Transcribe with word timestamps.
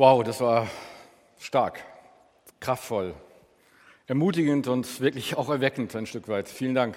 Wow, 0.00 0.24
das 0.24 0.40
war 0.40 0.66
stark, 1.38 1.84
kraftvoll, 2.58 3.14
ermutigend 4.06 4.66
und 4.66 5.02
wirklich 5.02 5.36
auch 5.36 5.50
erweckend 5.50 5.94
ein 5.94 6.06
Stück 6.06 6.26
weit. 6.26 6.48
Vielen 6.48 6.74
Dank. 6.74 6.96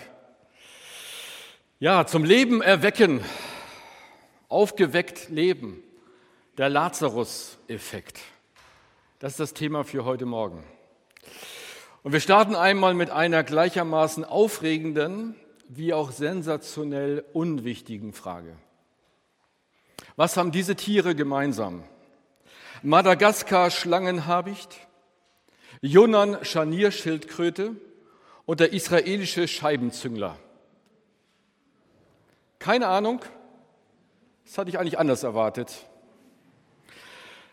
Ja, 1.82 2.06
zum 2.08 2.24
Leben 2.24 2.62
erwecken, 2.62 3.20
aufgeweckt 4.48 5.28
leben, 5.28 5.84
der 6.58 6.70
Lazarus-Effekt. 6.70 8.22
Das 9.20 9.34
ist 9.34 9.40
das 9.42 9.54
Thema 9.54 9.84
für 9.84 10.06
heute 10.06 10.26
Morgen. 10.26 10.64
Und 12.04 12.14
wir 12.14 12.22
starten 12.22 12.56
einmal 12.56 12.94
mit 12.94 13.10
einer 13.10 13.44
gleichermaßen 13.44 14.24
aufregenden 14.24 15.36
wie 15.68 15.94
auch 15.94 16.14
sensationell 16.14 17.26
unwichtigen 17.34 18.14
Frage. 18.14 18.56
Was 20.16 20.38
haben 20.38 20.54
diese 20.54 20.78
Tiere 20.78 21.16
gemeinsam? 21.16 21.84
Madagaskar 22.86 23.72
Schlangenhabicht, 23.72 24.76
Yunnan 25.82 26.44
Scharnierschildkröte 26.44 27.78
und 28.46 28.60
der 28.60 28.74
israelische 28.74 29.48
Scheibenzüngler. 29.48 30.38
Keine 32.60 32.88
Ahnung, 32.88 33.22
das 34.44 34.58
hatte 34.58 34.70
ich 34.70 34.80
eigentlich 34.80 35.00
anders 35.00 35.24
erwartet. 35.24 35.72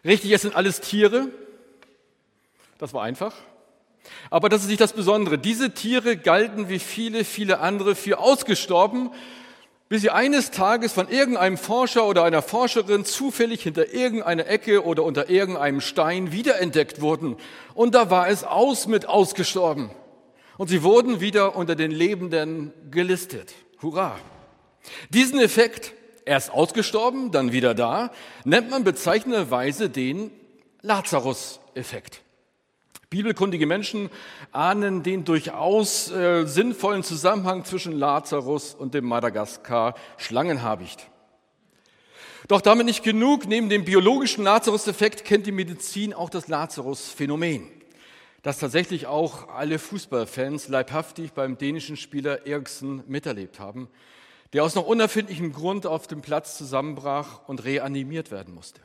Richtig, 0.04 0.32
es 0.32 0.42
sind 0.42 0.56
alles 0.56 0.80
Tiere, 0.80 1.28
das 2.78 2.92
war 2.92 3.04
einfach. 3.04 3.34
Aber 4.30 4.48
das 4.48 4.62
ist 4.62 4.68
nicht 4.68 4.80
das 4.80 4.94
Besondere. 4.94 5.38
Diese 5.38 5.74
Tiere 5.74 6.16
galten 6.16 6.68
wie 6.68 6.80
viele, 6.80 7.24
viele 7.24 7.60
andere 7.60 7.94
für 7.94 8.18
ausgestorben 8.18 9.10
bis 9.90 10.02
sie 10.02 10.10
eines 10.10 10.52
Tages 10.52 10.92
von 10.92 11.08
irgendeinem 11.08 11.58
Forscher 11.58 12.06
oder 12.06 12.22
einer 12.22 12.42
Forscherin 12.42 13.04
zufällig 13.04 13.64
hinter 13.64 13.92
irgendeiner 13.92 14.46
Ecke 14.46 14.84
oder 14.84 15.02
unter 15.02 15.28
irgendeinem 15.28 15.80
Stein 15.80 16.30
wiederentdeckt 16.30 17.00
wurden. 17.00 17.36
Und 17.74 17.96
da 17.96 18.08
war 18.08 18.28
es 18.28 18.44
aus 18.44 18.86
mit 18.86 19.06
ausgestorben. 19.06 19.90
Und 20.58 20.68
sie 20.68 20.84
wurden 20.84 21.20
wieder 21.20 21.56
unter 21.56 21.74
den 21.74 21.90
Lebenden 21.90 22.72
gelistet. 22.92 23.52
Hurra! 23.82 24.16
Diesen 25.08 25.40
Effekt, 25.40 25.92
erst 26.24 26.52
ausgestorben, 26.52 27.32
dann 27.32 27.50
wieder 27.50 27.74
da, 27.74 28.12
nennt 28.44 28.70
man 28.70 28.84
bezeichnenderweise 28.84 29.90
den 29.90 30.30
Lazarus-Effekt. 30.82 32.22
Bibelkundige 33.10 33.66
Menschen 33.66 34.08
ahnen 34.52 35.02
den 35.02 35.24
durchaus 35.24 36.12
äh, 36.12 36.46
sinnvollen 36.46 37.02
Zusammenhang 37.02 37.64
zwischen 37.64 37.92
Lazarus 37.92 38.72
und 38.72 38.94
dem 38.94 39.04
Madagaskar 39.04 39.96
Schlangenhabicht. 40.16 41.10
Doch 42.46 42.60
damit 42.60 42.86
nicht 42.86 43.02
genug. 43.02 43.48
Neben 43.48 43.68
dem 43.68 43.84
biologischen 43.84 44.44
Lazarus-Effekt 44.44 45.24
kennt 45.24 45.46
die 45.46 45.52
Medizin 45.52 46.14
auch 46.14 46.30
das 46.30 46.46
Lazarus-Phänomen, 46.46 47.66
das 48.42 48.60
tatsächlich 48.60 49.08
auch 49.08 49.48
alle 49.48 49.80
Fußballfans 49.80 50.68
leibhaftig 50.68 51.32
beim 51.32 51.58
dänischen 51.58 51.96
Spieler 51.96 52.46
Eriksen 52.46 53.02
miterlebt 53.08 53.58
haben, 53.58 53.88
der 54.52 54.62
aus 54.62 54.76
noch 54.76 54.86
unerfindlichem 54.86 55.52
Grund 55.52 55.84
auf 55.84 56.06
dem 56.06 56.22
Platz 56.22 56.56
zusammenbrach 56.56 57.48
und 57.48 57.64
reanimiert 57.64 58.30
werden 58.30 58.54
musste. 58.54 58.80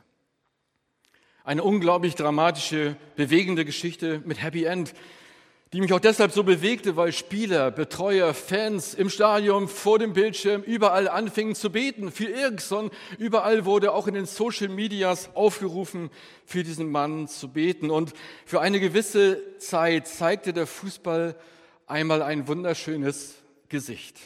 Eine 1.45 1.63
unglaublich 1.63 2.15
dramatische, 2.15 2.95
bewegende 3.15 3.65
Geschichte 3.65 4.19
mit 4.25 4.41
Happy 4.41 4.63
End, 4.63 4.95
die 5.73 5.79
mich 5.79 5.93
auch 5.93 5.99
deshalb 5.99 6.31
so 6.31 6.43
bewegte, 6.43 6.95
weil 6.95 7.13
Spieler, 7.13 7.69
Betreuer, 7.69 8.33
Fans 8.33 8.95
im 8.95 9.11
Stadion, 9.11 9.67
vor 9.67 9.99
dem 9.99 10.13
Bildschirm, 10.13 10.63
überall 10.63 11.07
anfingen 11.07 11.53
zu 11.53 11.71
beten 11.71 12.11
für 12.11 12.33
Eriksson. 12.33 12.89
Überall 13.19 13.63
wurde 13.65 13.93
auch 13.93 14.07
in 14.07 14.15
den 14.15 14.25
Social 14.25 14.69
Medias 14.69 15.29
aufgerufen, 15.35 16.09
für 16.45 16.63
diesen 16.63 16.89
Mann 16.89 17.27
zu 17.27 17.49
beten. 17.49 17.91
Und 17.91 18.13
für 18.47 18.59
eine 18.61 18.79
gewisse 18.79 19.39
Zeit 19.59 20.07
zeigte 20.07 20.51
der 20.51 20.65
Fußball 20.65 21.35
einmal 21.85 22.23
ein 22.23 22.47
wunderschönes 22.47 23.35
Gesicht. 23.69 24.17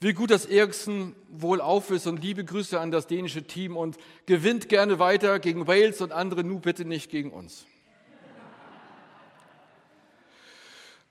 Wie 0.00 0.12
gut, 0.12 0.30
dass 0.30 0.46
Eriksen 0.46 1.14
wohl 1.28 1.60
auf 1.60 1.90
ist 1.90 2.06
und 2.06 2.22
liebe 2.22 2.44
Grüße 2.44 2.78
an 2.78 2.90
das 2.90 3.06
dänische 3.06 3.44
Team 3.44 3.76
und 3.76 3.96
gewinnt 4.26 4.68
gerne 4.68 4.98
weiter 4.98 5.38
gegen 5.38 5.66
Wales 5.66 6.00
und 6.00 6.12
andere, 6.12 6.44
nur 6.44 6.60
bitte 6.60 6.84
nicht 6.84 7.10
gegen 7.10 7.30
uns. 7.30 7.66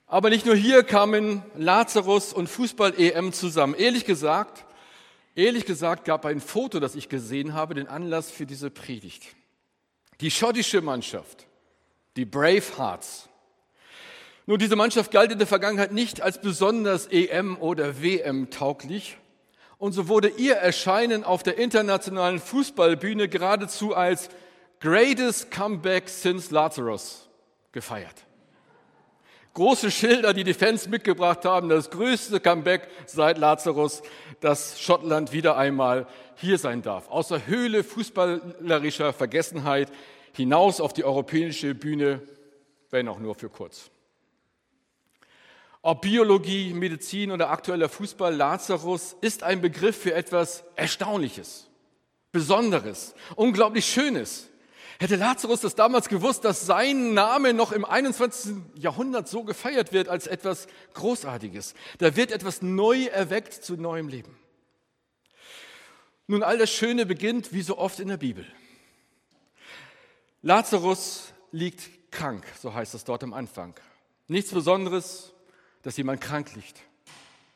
Aber 0.08 0.30
nicht 0.30 0.46
nur 0.46 0.56
hier 0.56 0.84
kamen 0.84 1.44
Lazarus 1.56 2.32
und 2.32 2.48
Fußball-EM 2.48 3.34
zusammen. 3.34 3.76
Ehrlich 3.76 4.06
gesagt, 4.06 4.66
ehrlich 5.36 5.66
gesagt 5.66 6.06
gab 6.06 6.26
ein 6.26 6.40
Foto, 6.40 6.80
das 6.80 6.96
ich 6.96 7.10
gesehen 7.10 7.54
habe, 7.54 7.76
den 7.76 7.88
Anlass 7.88 8.32
für 8.32 8.46
diese 8.46 8.70
Predigt. 8.70 9.36
Die 10.22 10.32
schottische 10.32 10.82
Mannschaft, 10.82 11.46
die 12.16 12.24
Bravehearts, 12.24 13.28
nun, 14.48 14.60
diese 14.60 14.78
Mannschaft 14.78 15.12
galt 15.12 15.30
in 15.34 15.40
der 15.40 15.46
Vergangenheit 15.46 15.92
nicht 15.92 16.22
als 16.22 16.40
besonders 16.40 17.08
EM- 17.08 17.58
oder 17.58 18.02
WM-tauglich. 18.02 19.18
Und 19.78 19.92
so 19.92 20.08
wurde 20.08 20.30
ihr 20.30 20.56
Erscheinen 20.56 21.26
auf 21.26 21.44
der 21.44 21.58
internationalen 21.58 22.40
Fußballbühne 22.40 23.28
geradezu 23.28 23.94
als 23.94 24.30
Greatest 24.80 25.52
Comeback 25.52 26.08
since 26.08 26.54
Lazarus 26.54 27.28
gefeiert. 27.74 28.16
Große 29.54 29.92
Schilder, 29.92 30.34
die 30.34 30.46
die 30.46 30.54
Fans 30.54 30.88
mitgebracht 30.88 31.44
haben, 31.44 31.68
das 31.68 31.90
größte 31.90 32.40
Comeback 32.40 32.88
seit 33.06 33.38
Lazarus, 33.38 34.02
dass 34.40 34.80
Schottland 34.80 35.34
wieder 35.34 35.58
einmal 35.58 36.08
hier 36.36 36.58
sein 36.58 36.82
darf. 36.82 37.10
Aus 37.10 37.28
der 37.28 37.48
Höhle 37.48 37.84
fußballerischer 37.84 39.12
Vergessenheit 39.12 39.92
hinaus 40.32 40.80
auf 40.80 40.94
die 40.94 41.04
europäische 41.04 41.76
Bühne, 41.76 42.22
wenn 42.92 43.10
auch 43.10 43.20
nur 43.20 43.36
für 43.36 43.50
kurz. 43.50 43.92
Ob 45.82 46.02
Biologie, 46.02 46.74
Medizin 46.74 47.32
oder 47.32 47.50
aktueller 47.50 47.90
Fußball, 47.90 48.36
Lazarus 48.36 49.16
ist 49.22 49.44
ein 49.44 49.62
Begriff 49.62 49.98
für 50.02 50.14
etwas 50.14 50.64
Erstaunliches, 50.76 51.68
Besonderes, 52.32 53.14
unglaublich 53.36 53.86
Schönes. 53.86 54.50
Hätte 55.00 55.16
Lazarus 55.16 55.62
das 55.62 55.76
damals 55.76 56.10
gewusst, 56.10 56.44
dass 56.44 56.66
sein 56.66 57.14
Name 57.14 57.54
noch 57.54 57.72
im 57.72 57.86
21. 57.86 58.56
Jahrhundert 58.76 59.28
so 59.28 59.44
gefeiert 59.44 59.94
wird 59.94 60.10
als 60.10 60.26
etwas 60.26 60.68
Großartiges. 60.96 61.76
Da 62.00 62.16
wird 62.16 62.32
etwas 62.32 62.64
neu 62.64 63.06
erweckt 63.06 63.54
zu 63.54 63.76
neuem 63.76 64.08
Leben. 64.08 64.36
Nun, 66.26 66.42
all 66.42 66.58
das 66.58 66.72
Schöne 66.72 67.06
beginnt 67.06 67.54
wie 67.54 67.62
so 67.62 67.78
oft 67.78 68.00
in 68.00 68.08
der 68.08 68.18
Bibel. 68.18 68.46
Lazarus 70.42 71.32
liegt 71.52 72.12
krank, 72.12 72.44
so 72.60 72.74
heißt 72.74 72.96
es 72.96 73.04
dort 73.04 73.24
am 73.24 73.34
Anfang. 73.34 73.76
Nichts 74.28 74.52
Besonderes, 74.52 75.34
dass 75.88 75.96
jemand 75.96 76.20
krank 76.20 76.54
liegt. 76.54 76.82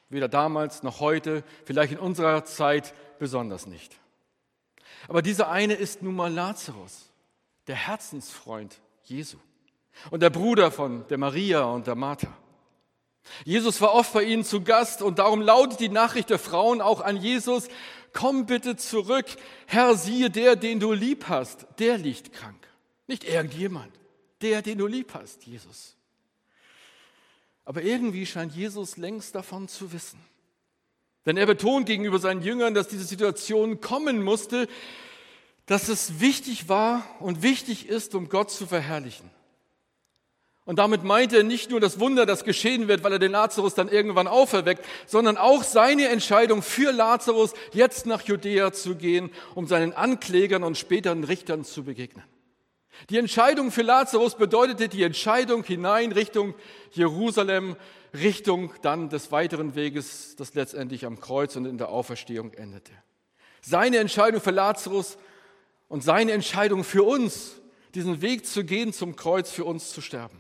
Weder 0.08 0.30
damals 0.30 0.84
noch 0.84 1.02
heute, 1.02 1.44
vielleicht 1.66 1.92
in 1.92 2.00
unserer 2.00 2.46
Zeit 2.46 2.94
besonders 3.20 3.68
nicht. 3.68 4.00
Aber 5.10 5.22
dieser 5.22 5.50
eine 5.50 5.74
ist 5.74 6.02
nun 6.02 6.16
mal 6.16 6.32
Lazarus, 6.32 7.12
der 7.68 7.76
Herzensfreund 7.76 8.80
Jesu 9.04 9.36
und 10.12 10.22
der 10.24 10.30
Bruder 10.30 10.72
von 10.72 11.06
der 11.10 11.18
Maria 11.18 11.64
und 11.64 11.88
der 11.88 11.96
Martha. 11.96 12.30
Jesus 13.44 13.82
war 13.82 13.94
oft 13.94 14.14
bei 14.14 14.24
ihnen 14.24 14.46
zu 14.46 14.62
Gast 14.62 15.02
und 15.02 15.20
darum 15.20 15.42
lautet 15.42 15.82
die 15.82 15.90
Nachricht 15.90 16.30
der 16.30 16.40
Frauen 16.40 16.80
auch 16.80 17.02
an 17.02 17.18
Jesus, 17.18 17.68
komm 18.14 18.46
bitte 18.46 18.78
zurück, 18.78 19.26
Herr, 19.68 19.96
siehe 19.96 20.30
der, 20.30 20.56
den 20.56 20.80
du 20.80 20.94
lieb 20.94 21.26
hast, 21.28 21.68
der 21.80 21.98
liegt 21.98 22.32
krank. 22.32 22.66
Nicht 23.08 23.26
irgendjemand, 23.26 23.92
der, 24.42 24.62
den 24.62 24.78
du 24.78 24.88
lieb 24.88 25.14
hast, 25.16 25.44
Jesus. 25.44 25.98
Aber 27.66 27.84
irgendwie 27.84 28.26
scheint 28.26 28.56
Jesus 28.56 28.98
längst 28.98 29.36
davon 29.36 29.68
zu 29.68 29.94
wissen. 29.94 30.20
Denn 31.26 31.38
er 31.38 31.46
betont 31.46 31.86
gegenüber 31.86 32.20
seinen 32.20 32.42
Jüngern, 32.42 32.74
dass 32.74 32.88
diese 32.88 33.04
Situation 33.04 33.80
kommen 33.80 34.24
musste, 34.24 34.68
dass 35.68 35.88
es 35.88 36.20
wichtig 36.20 36.68
war 36.68 37.04
und 37.20 37.44
wichtig 37.44 37.88
ist, 37.88 38.16
um 38.16 38.30
Gott 38.30 38.52
zu 38.52 38.66
verherrlichen. 38.66 39.30
Und 40.66 40.78
damit 40.78 41.04
meint 41.04 41.34
er 41.34 41.44
nicht 41.44 41.70
nur 41.70 41.80
das 41.80 42.00
Wunder, 42.00 42.26
das 42.26 42.44
geschehen 42.44 42.88
wird, 42.88 43.04
weil 43.04 43.14
er 43.14 43.20
den 43.20 43.32
Lazarus 43.32 43.74
dann 43.74 43.90
irgendwann 43.90 44.28
auferweckt, 44.28 44.86
sondern 45.08 45.38
auch 45.38 45.64
seine 45.64 46.08
Entscheidung 46.10 46.62
für 46.62 46.92
Lazarus, 46.92 47.54
jetzt 47.74 48.06
nach 48.06 48.22
Judäa 48.22 48.72
zu 48.72 48.96
gehen, 48.96 49.32
um 49.56 49.68
seinen 49.68 49.94
Anklägern 49.94 50.64
und 50.64 50.78
späteren 50.78 51.24
Richtern 51.24 51.64
zu 51.64 51.84
begegnen. 51.84 52.24
Die 53.10 53.18
Entscheidung 53.18 53.72
für 53.72 53.82
Lazarus 53.82 54.36
bedeutete 54.36 54.90
die 54.90 55.04
Entscheidung 55.04 55.64
hinein 55.64 56.12
Richtung 56.12 56.56
Jerusalem, 56.92 57.76
Richtung 58.14 58.74
dann 58.82 59.10
des 59.10 59.32
weiteren 59.32 59.76
Weges, 59.76 60.36
das 60.36 60.54
letztendlich 60.54 61.06
am 61.06 61.20
Kreuz 61.20 61.56
und 61.56 61.66
in 61.66 61.78
der 61.78 61.90
Auferstehung 61.90 62.54
endete. 62.54 62.92
Seine 63.62 63.98
Entscheidung 63.98 64.42
für 64.42 64.52
Lazarus 64.52 65.18
und 65.88 66.04
seine 66.04 66.32
Entscheidung 66.34 66.84
für 66.84 67.04
uns, 67.04 67.62
diesen 67.96 68.22
Weg 68.22 68.46
zu 68.46 68.64
gehen 68.64 68.94
zum 68.94 69.16
Kreuz, 69.16 69.52
für 69.52 69.66
uns 69.66 69.92
zu 69.92 70.02
sterben. 70.02 70.40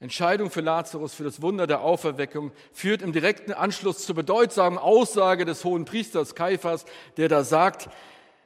Entscheidung 0.00 0.50
für 0.50 0.60
Lazarus, 0.60 1.14
für 1.14 1.24
das 1.24 1.40
Wunder 1.40 1.66
der 1.66 1.80
Auferweckung, 1.80 2.52
führt 2.72 3.00
im 3.00 3.12
direkten 3.12 3.52
Anschluss 3.52 4.04
zur 4.04 4.14
bedeutsamen 4.14 4.78
Aussage 4.78 5.44
des 5.46 5.64
hohen 5.64 5.86
Priesters 5.86 6.34
Kaiphas, 6.34 6.84
der 7.16 7.28
da 7.28 7.42
sagt, 7.42 7.88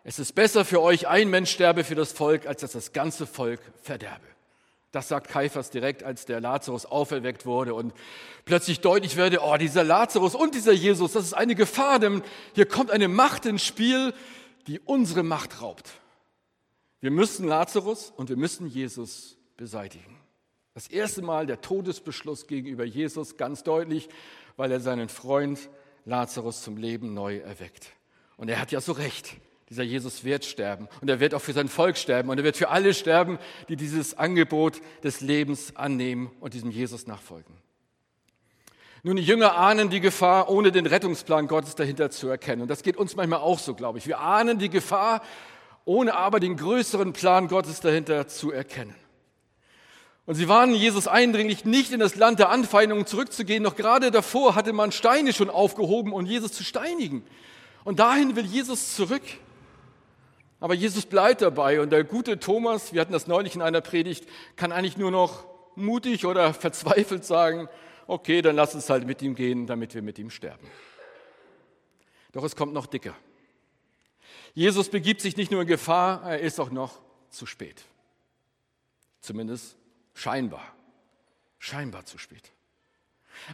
Es 0.08 0.18
ist 0.18 0.34
besser 0.34 0.64
für 0.64 0.80
euch, 0.80 1.06
ein 1.06 1.28
Mensch 1.28 1.50
sterbe 1.50 1.84
für 1.84 1.94
das 1.94 2.12
Volk, 2.12 2.46
als 2.46 2.62
dass 2.62 2.72
das 2.72 2.94
ganze 2.94 3.26
Volk 3.26 3.60
verderbe. 3.82 4.24
Das 4.90 5.08
sagt 5.08 5.28
Kaiphas 5.28 5.68
direkt, 5.68 6.02
als 6.02 6.24
der 6.24 6.40
Lazarus 6.40 6.86
auferweckt 6.86 7.44
wurde 7.44 7.74
und 7.74 7.92
plötzlich 8.46 8.80
deutlich 8.80 9.16
werde, 9.16 9.40
oh, 9.42 9.58
dieser 9.58 9.84
Lazarus 9.84 10.34
und 10.34 10.54
dieser 10.54 10.72
Jesus, 10.72 11.12
das 11.12 11.24
ist 11.24 11.34
eine 11.34 11.54
Gefahr, 11.54 11.98
denn 11.98 12.22
hier 12.54 12.64
kommt 12.64 12.90
eine 12.90 13.06
Macht 13.06 13.44
ins 13.44 13.62
Spiel, 13.62 14.14
die 14.66 14.80
unsere 14.80 15.22
Macht 15.22 15.60
raubt. 15.60 15.90
Wir 17.02 17.10
müssen 17.10 17.46
Lazarus 17.46 18.10
und 18.16 18.30
wir 18.30 18.38
müssen 18.38 18.66
Jesus 18.66 19.36
beseitigen. 19.58 20.16
Das 20.72 20.88
erste 20.88 21.20
Mal 21.20 21.46
der 21.46 21.60
Todesbeschluss 21.60 22.46
gegenüber 22.46 22.86
Jesus 22.86 23.36
ganz 23.36 23.62
deutlich, 23.62 24.08
weil 24.56 24.72
er 24.72 24.80
seinen 24.80 25.10
Freund 25.10 25.68
Lazarus 26.06 26.62
zum 26.62 26.78
Leben 26.78 27.12
neu 27.12 27.40
erweckt. 27.40 27.92
Und 28.38 28.48
er 28.48 28.58
hat 28.58 28.72
ja 28.72 28.80
so 28.80 28.92
recht. 28.92 29.36
Dieser 29.70 29.82
Jesus 29.82 30.24
wird 30.24 30.44
sterben 30.44 30.88
und 31.00 31.10
er 31.10 31.20
wird 31.20 31.34
auch 31.34 31.42
für 31.42 31.52
sein 31.52 31.68
Volk 31.68 31.98
sterben 31.98 32.30
und 32.30 32.38
er 32.38 32.44
wird 32.44 32.56
für 32.56 32.70
alle 32.70 32.94
sterben, 32.94 33.38
die 33.68 33.76
dieses 33.76 34.16
Angebot 34.16 34.80
des 35.04 35.20
Lebens 35.20 35.76
annehmen 35.76 36.30
und 36.40 36.54
diesem 36.54 36.70
Jesus 36.70 37.06
nachfolgen. 37.06 37.54
Nun, 39.02 39.16
die 39.16 39.22
Jünger 39.22 39.56
ahnen 39.56 39.90
die 39.90 40.00
Gefahr, 40.00 40.50
ohne 40.50 40.72
den 40.72 40.86
Rettungsplan 40.86 41.46
Gottes 41.46 41.74
dahinter 41.74 42.10
zu 42.10 42.28
erkennen. 42.28 42.62
Und 42.62 42.68
das 42.68 42.82
geht 42.82 42.96
uns 42.96 43.14
manchmal 43.14 43.40
auch 43.40 43.58
so, 43.58 43.74
glaube 43.74 43.98
ich. 43.98 44.06
Wir 44.06 44.20
ahnen 44.20 44.58
die 44.58 44.70
Gefahr, 44.70 45.22
ohne 45.84 46.14
aber 46.14 46.40
den 46.40 46.56
größeren 46.56 47.12
Plan 47.12 47.46
Gottes 47.48 47.80
dahinter 47.80 48.26
zu 48.26 48.50
erkennen. 48.50 48.94
Und 50.26 50.34
sie 50.34 50.48
warnen 50.48 50.74
Jesus 50.74 51.08
eindringlich, 51.08 51.64
nicht 51.64 51.92
in 51.92 52.00
das 52.00 52.16
Land 52.16 52.38
der 52.38 52.50
Anfeindungen 52.50 53.06
zurückzugehen. 53.06 53.62
Noch 53.62 53.76
gerade 53.76 54.10
davor 54.10 54.54
hatte 54.54 54.72
man 54.72 54.92
Steine 54.92 55.32
schon 55.32 55.48
aufgehoben, 55.48 56.12
um 56.12 56.26
Jesus 56.26 56.52
zu 56.52 56.64
steinigen. 56.64 57.24
Und 57.84 58.00
dahin 58.00 58.36
will 58.36 58.44
Jesus 58.44 58.94
zurück. 58.94 59.22
Aber 60.60 60.74
Jesus 60.74 61.06
bleibt 61.06 61.42
dabei 61.42 61.80
und 61.80 61.90
der 61.90 62.04
gute 62.04 62.40
Thomas, 62.40 62.92
wir 62.92 63.00
hatten 63.00 63.12
das 63.12 63.26
neulich 63.26 63.54
in 63.54 63.62
einer 63.62 63.80
Predigt, 63.80 64.28
kann 64.56 64.72
eigentlich 64.72 64.96
nur 64.96 65.10
noch 65.10 65.46
mutig 65.76 66.26
oder 66.26 66.52
verzweifelt 66.54 67.24
sagen, 67.24 67.68
okay, 68.06 68.42
dann 68.42 68.56
lass 68.56 68.74
uns 68.74 68.90
halt 68.90 69.06
mit 69.06 69.22
ihm 69.22 69.34
gehen, 69.34 69.66
damit 69.66 69.94
wir 69.94 70.02
mit 70.02 70.18
ihm 70.18 70.30
sterben. 70.30 70.66
Doch 72.32 72.44
es 72.44 72.56
kommt 72.56 72.72
noch 72.72 72.86
dicker. 72.86 73.14
Jesus 74.54 74.88
begibt 74.88 75.20
sich 75.20 75.36
nicht 75.36 75.52
nur 75.52 75.62
in 75.62 75.68
Gefahr, 75.68 76.22
er 76.24 76.40
ist 76.40 76.58
auch 76.58 76.70
noch 76.70 77.00
zu 77.30 77.46
spät. 77.46 77.84
Zumindest 79.20 79.76
scheinbar. 80.14 80.74
Scheinbar 81.58 82.04
zu 82.04 82.18
spät. 82.18 82.50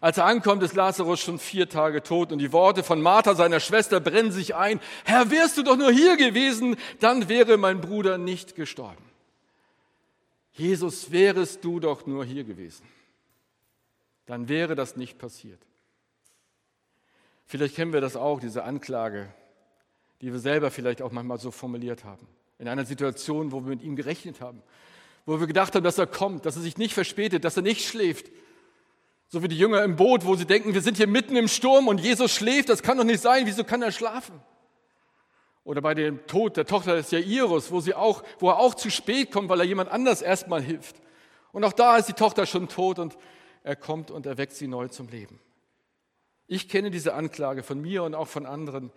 Als 0.01 0.19
er 0.19 0.27
ankommt, 0.27 0.63
ist 0.63 0.75
Lazarus 0.75 1.21
schon 1.21 1.39
vier 1.39 1.69
Tage 1.69 2.03
tot 2.03 2.33
und 2.33 2.39
die 2.39 2.53
Worte 2.53 2.83
von 2.83 3.01
Martha, 3.01 3.35
seiner 3.35 3.61
Schwester, 3.61 4.01
brennen 4.01 4.33
sich 4.33 4.55
ein. 4.55 4.81
Herr, 5.05 5.31
wärst 5.31 5.57
du 5.59 5.63
doch 5.63 5.77
nur 5.77 5.93
hier 5.93 6.17
gewesen, 6.17 6.77
dann 7.01 7.29
wäre 7.29 7.57
mein 7.57 7.81
Bruder 7.81 8.19
nicht 8.19 8.55
gestorben. 8.55 9.05
Jesus, 10.53 11.11
wärest 11.11 11.65
du 11.65 11.81
doch 11.81 12.07
nur 12.07 12.25
hier 12.25 12.45
gewesen, 12.45 12.87
dann 14.27 14.49
wäre 14.49 14.75
das 14.75 14.97
nicht 14.97 15.19
passiert. 15.19 15.61
Vielleicht 17.47 17.77
kennen 17.77 17.93
wir 17.93 18.01
das 18.01 18.17
auch, 18.17 18.41
diese 18.41 18.65
Anklage, 18.65 19.29
die 20.21 20.33
wir 20.33 20.39
selber 20.39 20.71
vielleicht 20.71 21.03
auch 21.03 21.13
manchmal 21.13 21.39
so 21.39 21.51
formuliert 21.51 22.05
haben. 22.05 22.27
In 22.59 22.69
einer 22.69 22.85
Situation, 22.85 23.53
wo 23.53 23.61
wir 23.63 23.71
mit 23.71 23.83
ihm 23.83 23.97
gerechnet 23.97 24.41
haben, 24.41 24.63
wo 25.27 25.41
wir 25.41 25.47
gedacht 25.47 25.75
haben, 25.75 25.85
dass 25.85 25.99
er 25.99 26.07
kommt, 26.07 26.47
dass 26.47 26.57
er 26.57 26.63
sich 26.63 26.79
nicht 26.79 26.95
verspätet, 26.95 27.45
dass 27.45 27.57
er 27.57 27.63
nicht 27.63 27.87
schläft, 27.87 28.31
so 29.35 29.43
wie 29.43 29.49
die 29.49 29.59
Jünger 29.59 29.83
im 29.83 29.97
Boot, 29.97 30.25
wo 30.25 30.37
sie 30.37 30.47
denken, 30.47 30.75
wir 30.75 30.81
sind 30.81 30.97
hier 30.97 31.09
mitten 31.09 31.35
im 31.35 31.49
Sturm 31.49 31.89
und 31.89 32.01
Jesus 32.01 32.33
schläft, 32.33 32.69
das 32.69 32.85
kann 32.85 32.99
doch 32.99 33.05
nicht 33.05 33.21
sein, 33.21 33.47
wieso 33.47 33.65
kann 33.65 33.83
er 33.83 33.91
schlafen? 33.91 34.41
Oder 35.65 35.81
bei 35.81 35.93
dem 35.93 36.25
Tod 36.29 36.57
der 36.57 36.67
Tochter 36.67 36.95
des 36.95 37.11
Jairus, 37.11 37.73
wo, 37.73 37.81
sie 37.81 37.95
auch, 37.95 38.23
wo 38.39 38.51
er 38.51 38.61
auch 38.61 38.77
zu 38.77 38.91
spät 38.91 39.33
kommt, 39.33 39.49
weil 39.49 39.59
er 39.59 39.67
jemand 39.67 39.91
anders 39.91 40.23
erstmal 40.23 40.63
hilft. 40.63 40.95
Und 41.51 41.65
auch 41.65 41.73
da 41.73 41.97
ist 41.97 42.07
die 42.07 42.13
Tochter 42.13 42.47
schon 42.47 42.69
tot 42.69 43.01
und 43.01 43.17
er 43.65 43.75
kommt 43.75 44.13
und 44.13 44.25
erweckt 44.25 44.53
sie 44.53 44.69
neu 44.69 44.87
zum 44.87 45.09
Leben. 45.09 45.41
Ich 46.47 46.69
kenne 46.69 46.93
diese 46.93 47.15
Anklage 47.15 47.65
von 47.65 47.81
mir 47.81 48.05
und 48.05 48.15
auch 48.15 48.29
von 48.29 48.47
anderen. 48.47 48.93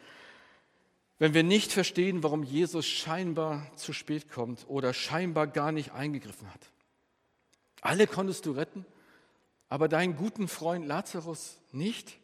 Wenn 1.17 1.33
wir 1.33 1.41
nicht 1.41 1.71
verstehen, 1.71 2.21
warum 2.21 2.43
Jesus 2.43 2.85
scheinbar 2.85 3.65
zu 3.75 3.91
spät 3.91 4.29
kommt 4.29 4.65
oder 4.67 4.93
scheinbar 4.93 5.47
gar 5.47 5.71
nicht 5.71 5.93
eingegriffen 5.93 6.53
hat. 6.53 6.61
Alle 7.81 8.05
konntest 8.05 8.45
du 8.45 8.51
retten, 8.51 8.85
aber 9.69 9.87
deinen 9.87 10.15
guten 10.15 10.47
Freund 10.47 10.85
Lazarus 10.85 11.57
nicht? 11.71 12.17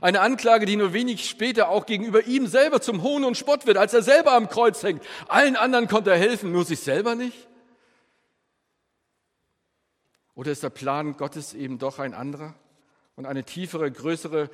Eine 0.00 0.20
Anklage, 0.20 0.66
die 0.66 0.76
nur 0.76 0.92
wenig 0.92 1.28
später 1.28 1.68
auch 1.68 1.86
gegenüber 1.86 2.24
ihm 2.26 2.46
selber 2.46 2.80
zum 2.80 3.02
Hohn 3.02 3.24
und 3.24 3.36
Spott 3.36 3.66
wird, 3.66 3.76
als 3.76 3.94
er 3.94 4.02
selber 4.02 4.32
am 4.32 4.48
Kreuz 4.48 4.82
hängt. 4.82 5.02
Allen 5.28 5.56
anderen 5.56 5.88
konnte 5.88 6.10
er 6.10 6.18
helfen, 6.18 6.52
nur 6.52 6.64
sich 6.64 6.80
selber 6.80 7.14
nicht? 7.14 7.48
Oder 10.34 10.52
ist 10.52 10.62
der 10.62 10.70
Plan 10.70 11.16
Gottes 11.16 11.54
eben 11.54 11.78
doch 11.78 11.98
ein 11.98 12.14
anderer 12.14 12.54
und 13.16 13.26
eine 13.26 13.44
tiefere, 13.44 13.90
größere 13.90 14.50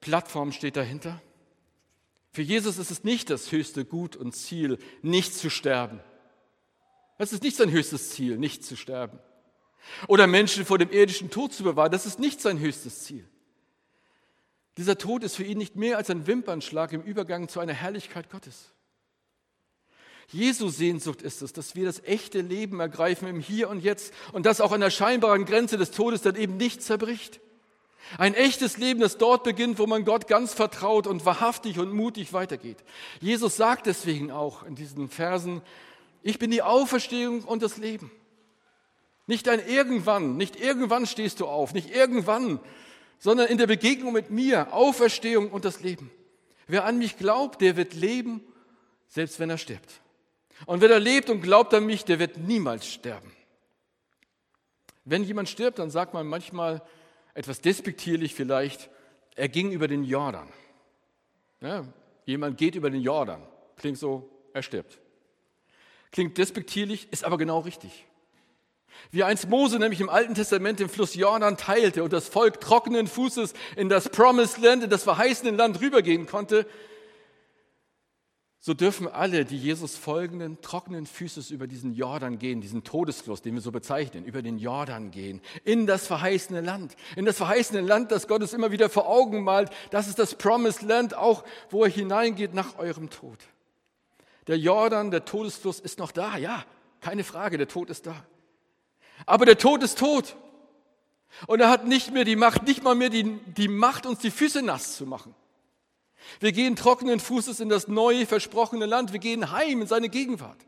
Plattform 0.00 0.52
steht 0.52 0.76
dahinter? 0.76 1.20
Für 2.32 2.42
Jesus 2.42 2.78
ist 2.78 2.90
es 2.90 3.02
nicht 3.02 3.28
das 3.28 3.50
höchste 3.50 3.84
Gut 3.84 4.14
und 4.14 4.36
Ziel, 4.36 4.78
nicht 5.02 5.34
zu 5.34 5.50
sterben. 5.50 6.00
Es 7.18 7.32
ist 7.32 7.42
nicht 7.42 7.56
sein 7.56 7.70
höchstes 7.70 8.10
Ziel, 8.10 8.38
nicht 8.38 8.64
zu 8.64 8.76
sterben. 8.76 9.18
Oder 10.06 10.26
Menschen 10.26 10.64
vor 10.64 10.78
dem 10.78 10.90
irdischen 10.90 11.30
Tod 11.30 11.52
zu 11.52 11.62
bewahren, 11.62 11.92
das 11.92 12.06
ist 12.06 12.18
nicht 12.18 12.40
sein 12.40 12.58
höchstes 12.58 13.04
Ziel. 13.04 13.26
Dieser 14.76 14.96
Tod 14.96 15.24
ist 15.24 15.36
für 15.36 15.44
ihn 15.44 15.58
nicht 15.58 15.76
mehr 15.76 15.96
als 15.96 16.10
ein 16.10 16.26
Wimpernschlag 16.26 16.92
im 16.92 17.02
Übergang 17.02 17.48
zu 17.48 17.60
einer 17.60 17.74
Herrlichkeit 17.74 18.30
Gottes. 18.30 18.70
Jesu 20.28 20.68
Sehnsucht 20.68 21.22
ist 21.22 21.42
es, 21.42 21.52
dass 21.52 21.74
wir 21.74 21.86
das 21.86 22.04
echte 22.04 22.40
Leben 22.40 22.78
ergreifen 22.78 23.26
im 23.26 23.40
Hier 23.40 23.68
und 23.68 23.82
Jetzt 23.82 24.14
und 24.32 24.46
das 24.46 24.60
auch 24.60 24.70
an 24.70 24.80
der 24.80 24.90
scheinbaren 24.90 25.44
Grenze 25.44 25.76
des 25.76 25.90
Todes 25.90 26.22
dann 26.22 26.36
eben 26.36 26.56
nicht 26.56 26.82
zerbricht. 26.82 27.40
Ein 28.16 28.34
echtes 28.34 28.76
Leben, 28.76 29.00
das 29.00 29.18
dort 29.18 29.44
beginnt, 29.44 29.78
wo 29.78 29.86
man 29.86 30.04
Gott 30.04 30.28
ganz 30.28 30.54
vertraut 30.54 31.06
und 31.06 31.24
wahrhaftig 31.24 31.78
und 31.78 31.92
mutig 31.92 32.32
weitergeht. 32.32 32.78
Jesus 33.20 33.56
sagt 33.56 33.86
deswegen 33.86 34.30
auch 34.30 34.64
in 34.64 34.74
diesen 34.74 35.08
Versen, 35.08 35.62
ich 36.22 36.38
bin 36.38 36.50
die 36.50 36.62
Auferstehung 36.62 37.42
und 37.42 37.62
das 37.62 37.76
Leben. 37.76 38.10
Nicht 39.26 39.48
ein 39.48 39.64
irgendwann, 39.66 40.36
nicht 40.36 40.60
irgendwann 40.60 41.06
stehst 41.06 41.40
du 41.40 41.46
auf, 41.46 41.72
nicht 41.72 41.94
irgendwann, 41.94 42.60
sondern 43.18 43.48
in 43.48 43.58
der 43.58 43.66
Begegnung 43.66 44.12
mit 44.12 44.30
mir, 44.30 44.72
Auferstehung 44.72 45.50
und 45.50 45.64
das 45.64 45.80
Leben. 45.80 46.10
Wer 46.66 46.84
an 46.84 46.98
mich 46.98 47.16
glaubt, 47.16 47.60
der 47.60 47.76
wird 47.76 47.94
leben, 47.94 48.42
selbst 49.08 49.38
wenn 49.38 49.50
er 49.50 49.58
stirbt. 49.58 50.00
Und 50.66 50.80
wer 50.80 50.88
da 50.88 50.98
lebt 50.98 51.30
und 51.30 51.42
glaubt 51.42 51.72
an 51.74 51.86
mich, 51.86 52.04
der 52.04 52.18
wird 52.18 52.38
niemals 52.38 52.86
sterben. 52.86 53.32
Wenn 55.04 55.24
jemand 55.24 55.48
stirbt, 55.48 55.78
dann 55.78 55.90
sagt 55.90 56.14
man 56.14 56.26
manchmal 56.26 56.82
etwas 57.34 57.60
despektierlich 57.60 58.34
vielleicht, 58.34 58.90
er 59.34 59.48
ging 59.48 59.72
über 59.72 59.88
den 59.88 60.04
Jordan. 60.04 60.48
Ja, 61.60 61.84
jemand 62.26 62.58
geht 62.58 62.74
über 62.74 62.90
den 62.90 63.00
Jordan. 63.00 63.46
Klingt 63.76 63.98
so, 63.98 64.30
er 64.52 64.62
stirbt. 64.62 64.98
Klingt 66.12 66.36
despektierlich, 66.38 67.08
ist 67.10 67.24
aber 67.24 67.38
genau 67.38 67.60
richtig. 67.60 68.06
Wie 69.10 69.24
einst 69.24 69.48
Mose 69.48 69.78
nämlich 69.78 70.00
im 70.00 70.08
Alten 70.08 70.34
Testament 70.34 70.80
den 70.80 70.88
Fluss 70.88 71.14
Jordan 71.14 71.56
teilte 71.56 72.04
und 72.04 72.12
das 72.12 72.28
Volk 72.28 72.60
trockenen 72.60 73.06
Fußes 73.06 73.54
in 73.76 73.88
das 73.88 74.08
Promised 74.08 74.58
Land, 74.58 74.84
in 74.84 74.90
das 74.90 75.04
verheißene 75.04 75.50
Land 75.52 75.80
rübergehen 75.80 76.26
konnte, 76.26 76.66
so 78.62 78.74
dürfen 78.74 79.08
alle, 79.08 79.46
die 79.46 79.56
Jesus 79.56 79.96
folgenden, 79.96 80.60
trockenen 80.60 81.06
Füßes 81.06 81.50
über 81.50 81.66
diesen 81.66 81.94
Jordan 81.94 82.38
gehen, 82.38 82.60
diesen 82.60 82.84
Todesfluss, 82.84 83.40
den 83.40 83.54
wir 83.54 83.62
so 83.62 83.72
bezeichnen, 83.72 84.26
über 84.26 84.42
den 84.42 84.58
Jordan 84.58 85.10
gehen, 85.10 85.40
in 85.64 85.86
das 85.86 86.06
verheißene 86.06 86.60
Land, 86.60 86.94
in 87.16 87.24
das 87.24 87.38
verheißene 87.38 87.80
Land, 87.80 88.10
das 88.12 88.28
Gott 88.28 88.42
es 88.42 88.52
immer 88.52 88.70
wieder 88.70 88.90
vor 88.90 89.08
Augen 89.08 89.42
malt. 89.44 89.70
Das 89.90 90.08
ist 90.08 90.18
das 90.18 90.34
Promised 90.34 90.82
Land, 90.82 91.14
auch 91.14 91.42
wo 91.70 91.84
er 91.84 91.90
hineingeht 91.90 92.52
nach 92.52 92.78
eurem 92.78 93.08
Tod. 93.08 93.38
Der 94.46 94.58
Jordan, 94.58 95.10
der 95.10 95.24
Todesfluss 95.24 95.80
ist 95.80 95.98
noch 95.98 96.12
da, 96.12 96.36
ja, 96.36 96.62
keine 97.00 97.24
Frage, 97.24 97.56
der 97.56 97.68
Tod 97.68 97.88
ist 97.88 98.06
da. 98.06 98.26
Aber 99.26 99.46
der 99.46 99.58
Tod 99.58 99.82
ist 99.82 99.98
tot. 99.98 100.36
Und 101.46 101.60
er 101.60 101.70
hat 101.70 101.86
nicht 101.86 102.12
mehr 102.12 102.24
die 102.24 102.36
Macht, 102.36 102.64
nicht 102.64 102.82
mal 102.82 102.94
mehr 102.94 103.10
die, 103.10 103.38
die 103.46 103.68
Macht, 103.68 104.06
uns 104.06 104.18
die 104.18 104.30
Füße 104.30 104.62
nass 104.62 104.96
zu 104.96 105.06
machen. 105.06 105.34
Wir 106.38 106.52
gehen 106.52 106.76
trockenen 106.76 107.20
Fußes 107.20 107.60
in 107.60 107.68
das 107.68 107.88
neue, 107.88 108.26
versprochene 108.26 108.86
Land. 108.86 109.12
Wir 109.12 109.20
gehen 109.20 109.50
heim 109.50 109.82
in 109.82 109.86
seine 109.86 110.08
Gegenwart. 110.08 110.58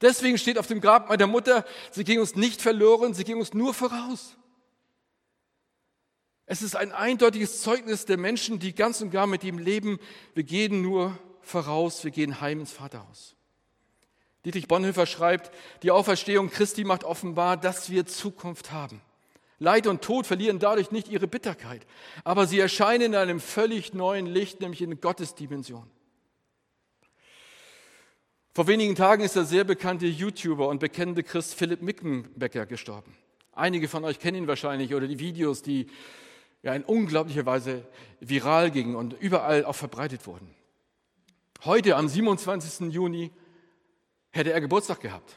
Deswegen 0.00 0.38
steht 0.38 0.58
auf 0.58 0.66
dem 0.66 0.80
Grab 0.80 1.08
meiner 1.08 1.26
Mutter, 1.26 1.64
sie 1.90 2.04
ging 2.04 2.20
uns 2.20 2.36
nicht 2.36 2.62
verloren, 2.62 3.14
sie 3.14 3.24
ging 3.24 3.38
uns 3.38 3.54
nur 3.54 3.74
voraus. 3.74 4.36
Es 6.46 6.62
ist 6.62 6.76
ein 6.76 6.92
eindeutiges 6.92 7.62
Zeugnis 7.62 8.06
der 8.06 8.16
Menschen, 8.16 8.58
die 8.58 8.74
ganz 8.74 9.00
und 9.00 9.10
gar 9.10 9.26
mit 9.26 9.44
ihm 9.44 9.58
leben. 9.58 9.98
Wir 10.34 10.44
gehen 10.44 10.82
nur 10.82 11.18
voraus, 11.42 12.04
wir 12.04 12.10
gehen 12.10 12.40
heim 12.40 12.60
ins 12.60 12.72
Vaterhaus. 12.72 13.37
Dietrich 14.44 14.68
Bonhoeffer 14.68 15.06
schreibt, 15.06 15.50
die 15.82 15.90
Auferstehung 15.90 16.50
Christi 16.50 16.84
macht 16.84 17.04
offenbar, 17.04 17.56
dass 17.56 17.90
wir 17.90 18.06
Zukunft 18.06 18.72
haben. 18.72 19.00
Leid 19.58 19.86
und 19.88 20.02
Tod 20.02 20.26
verlieren 20.26 20.60
dadurch 20.60 20.92
nicht 20.92 21.08
ihre 21.08 21.26
Bitterkeit, 21.26 21.84
aber 22.22 22.46
sie 22.46 22.60
erscheinen 22.60 23.06
in 23.06 23.14
einem 23.16 23.40
völlig 23.40 23.92
neuen 23.92 24.26
Licht, 24.26 24.60
nämlich 24.60 24.82
in 24.82 25.00
Gottes 25.00 25.34
Dimension. 25.34 25.90
Vor 28.54 28.66
wenigen 28.66 28.94
Tagen 28.94 29.22
ist 29.22 29.36
der 29.36 29.44
sehr 29.44 29.64
bekannte 29.64 30.06
YouTuber 30.06 30.68
und 30.68 30.78
bekennende 30.78 31.22
Christ 31.22 31.54
Philipp 31.54 31.82
Mickenbecker 31.82 32.66
gestorben. 32.66 33.14
Einige 33.52 33.88
von 33.88 34.04
euch 34.04 34.20
kennen 34.20 34.36
ihn 34.38 34.48
wahrscheinlich 34.48 34.94
oder 34.94 35.08
die 35.08 35.18
Videos, 35.18 35.62
die 35.62 35.88
ja 36.62 36.74
in 36.74 36.84
unglaublicher 36.84 37.46
Weise 37.46 37.84
viral 38.20 38.70
gingen 38.70 38.94
und 38.94 39.14
überall 39.14 39.64
auch 39.64 39.74
verbreitet 39.74 40.26
wurden. 40.26 40.54
Heute, 41.64 41.96
am 41.96 42.08
27. 42.08 42.92
Juni, 42.92 43.32
hätte 44.30 44.52
er 44.52 44.60
Geburtstag 44.60 45.00
gehabt. 45.00 45.36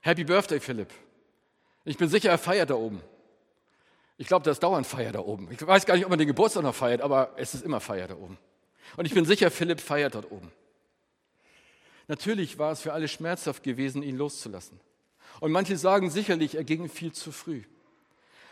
Happy 0.00 0.24
Birthday, 0.24 0.60
Philipp. 0.60 0.92
Ich 1.84 1.96
bin 1.96 2.08
sicher, 2.08 2.30
er 2.30 2.38
feiert 2.38 2.70
da 2.70 2.74
oben. 2.74 3.02
Ich 4.16 4.26
glaube, 4.26 4.44
da 4.44 4.50
ist 4.50 4.62
dauernd 4.62 4.86
Feier 4.86 5.12
da 5.12 5.20
oben. 5.20 5.48
Ich 5.52 5.64
weiß 5.64 5.86
gar 5.86 5.94
nicht, 5.94 6.04
ob 6.04 6.10
man 6.10 6.18
den 6.18 6.28
Geburtstag 6.28 6.64
noch 6.64 6.74
feiert, 6.74 7.00
aber 7.00 7.32
es 7.36 7.54
ist 7.54 7.64
immer 7.64 7.80
Feier 7.80 8.08
da 8.08 8.16
oben. 8.16 8.36
Und 8.96 9.04
ich 9.04 9.14
bin 9.14 9.24
sicher, 9.24 9.50
Philipp 9.50 9.80
feiert 9.80 10.14
dort 10.14 10.30
oben. 10.30 10.50
Natürlich 12.08 12.58
war 12.58 12.72
es 12.72 12.80
für 12.80 12.92
alle 12.92 13.06
schmerzhaft 13.06 13.62
gewesen, 13.62 14.02
ihn 14.02 14.16
loszulassen. 14.16 14.80
Und 15.40 15.52
manche 15.52 15.76
sagen 15.76 16.10
sicherlich, 16.10 16.56
er 16.56 16.64
ging 16.64 16.88
viel 16.88 17.12
zu 17.12 17.30
früh. 17.30 17.62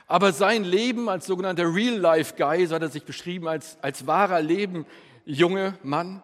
Aber 0.07 0.33
sein 0.33 0.63
Leben 0.63 1.09
als 1.09 1.27
sogenannter 1.27 1.75
Real-Life-Guy, 1.75 2.67
so 2.67 2.75
hat 2.77 2.83
er 2.83 2.91
sich 2.91 3.05
beschrieben, 3.05 3.49
als, 3.49 3.77
als 3.83 4.07
wahrer 4.07 4.41
Leben, 4.41 4.87
junge 5.25 5.77
Mann, 5.83 6.23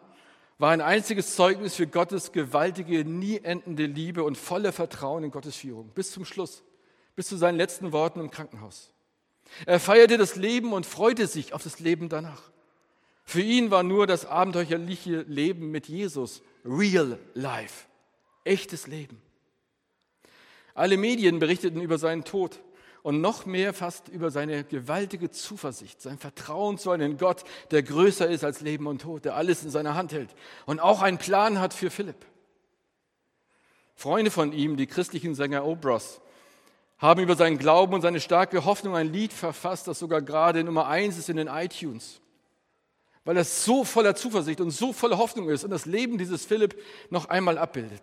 war 0.62 0.71
ein 0.71 0.81
einziges 0.81 1.35
Zeugnis 1.35 1.75
für 1.75 1.88
Gottes 1.88 2.31
gewaltige, 2.31 3.04
nie 3.04 3.40
endende 3.42 3.85
Liebe 3.85 4.23
und 4.23 4.38
volle 4.38 4.71
Vertrauen 4.71 5.25
in 5.25 5.33
Gottes 5.33 5.57
Führung. 5.57 5.88
Bis 5.88 6.12
zum 6.12 6.25
Schluss, 6.25 6.62
bis 7.16 7.26
zu 7.26 7.37
seinen 7.37 7.57
letzten 7.57 7.90
Worten 7.90 8.21
im 8.21 8.31
Krankenhaus. 8.31 8.92
Er 9.66 9.81
feierte 9.81 10.19
das 10.19 10.37
Leben 10.37 10.73
und 10.73 10.87
freute 10.87 11.26
sich 11.26 11.52
auf 11.52 11.64
das 11.64 11.81
Leben 11.81 12.09
danach. 12.09 12.52
Für 13.25 13.40
ihn 13.40 13.73
war 13.73 13.83
nur 13.83 14.07
das 14.07 14.25
abenteuerliche 14.25 15.23
Leben 15.23 15.73
mit 15.73 15.88
Jesus 15.88 16.42
real 16.64 17.19
life, 17.35 17.88
echtes 18.45 18.87
Leben. 18.87 19.21
Alle 20.75 20.97
Medien 20.97 21.40
berichteten 21.40 21.81
über 21.81 21.99
seinen 21.99 22.23
Tod 22.23 22.61
und 23.02 23.21
noch 23.21 23.47
mehr 23.47 23.75
fast 23.75 24.09
über 24.09 24.30
seine 24.30 24.64
gewaltige 24.64 25.30
Zuversicht, 25.30 26.00
sein 26.00 26.18
Vertrauen 26.18 26.78
zu 26.78 26.90
einem 26.90 27.18
Gott, 27.18 27.44
der 27.71 27.82
größer 27.82 28.28
ist 28.28 28.44
als 28.44 28.61
Leben 28.61 28.87
und 28.87 29.02
Tod, 29.02 29.25
der 29.25 29.35
alles 29.37 29.64
in 29.64 29.71
seiner 29.71 29.94
Hand 29.94 30.12
hält 30.12 30.30
und 30.66 30.80
auch 30.80 31.02
einen 31.02 31.18
Plan 31.18 31.61
hat 31.61 31.75
für 31.75 31.90
Philipp. 31.90 32.25
Freunde 33.94 34.30
von 34.30 34.52
ihm, 34.52 34.76
die 34.76 34.87
christlichen 34.87 35.35
Sänger 35.35 35.64
Obros, 35.64 36.21
haben 36.99 37.21
über 37.21 37.35
seinen 37.35 37.59
Glauben 37.59 37.94
und 37.94 38.02
seine 38.02 38.21
starke 38.21 38.64
Hoffnung 38.64 38.94
ein 38.94 39.12
Lied 39.12 39.32
verfasst, 39.32 39.88
das 39.88 39.99
sogar 39.99 40.23
gerade 40.23 40.62
Nummer 40.62 40.87
eins 40.87 41.18
ist 41.18 41.28
in 41.28 41.37
den 41.37 41.49
iTunes, 41.49 42.21
weil 43.25 43.37
es 43.37 43.64
so 43.64 43.82
voller 43.82 44.14
Zuversicht 44.14 44.61
und 44.61 44.71
so 44.71 44.92
voller 44.92 45.18
Hoffnung 45.18 45.49
ist 45.49 45.64
und 45.64 45.71
das 45.71 45.85
Leben 45.85 46.18
dieses 46.18 46.44
Philipp 46.44 46.80
noch 47.11 47.28
einmal 47.28 47.59
abbildet. 47.59 48.02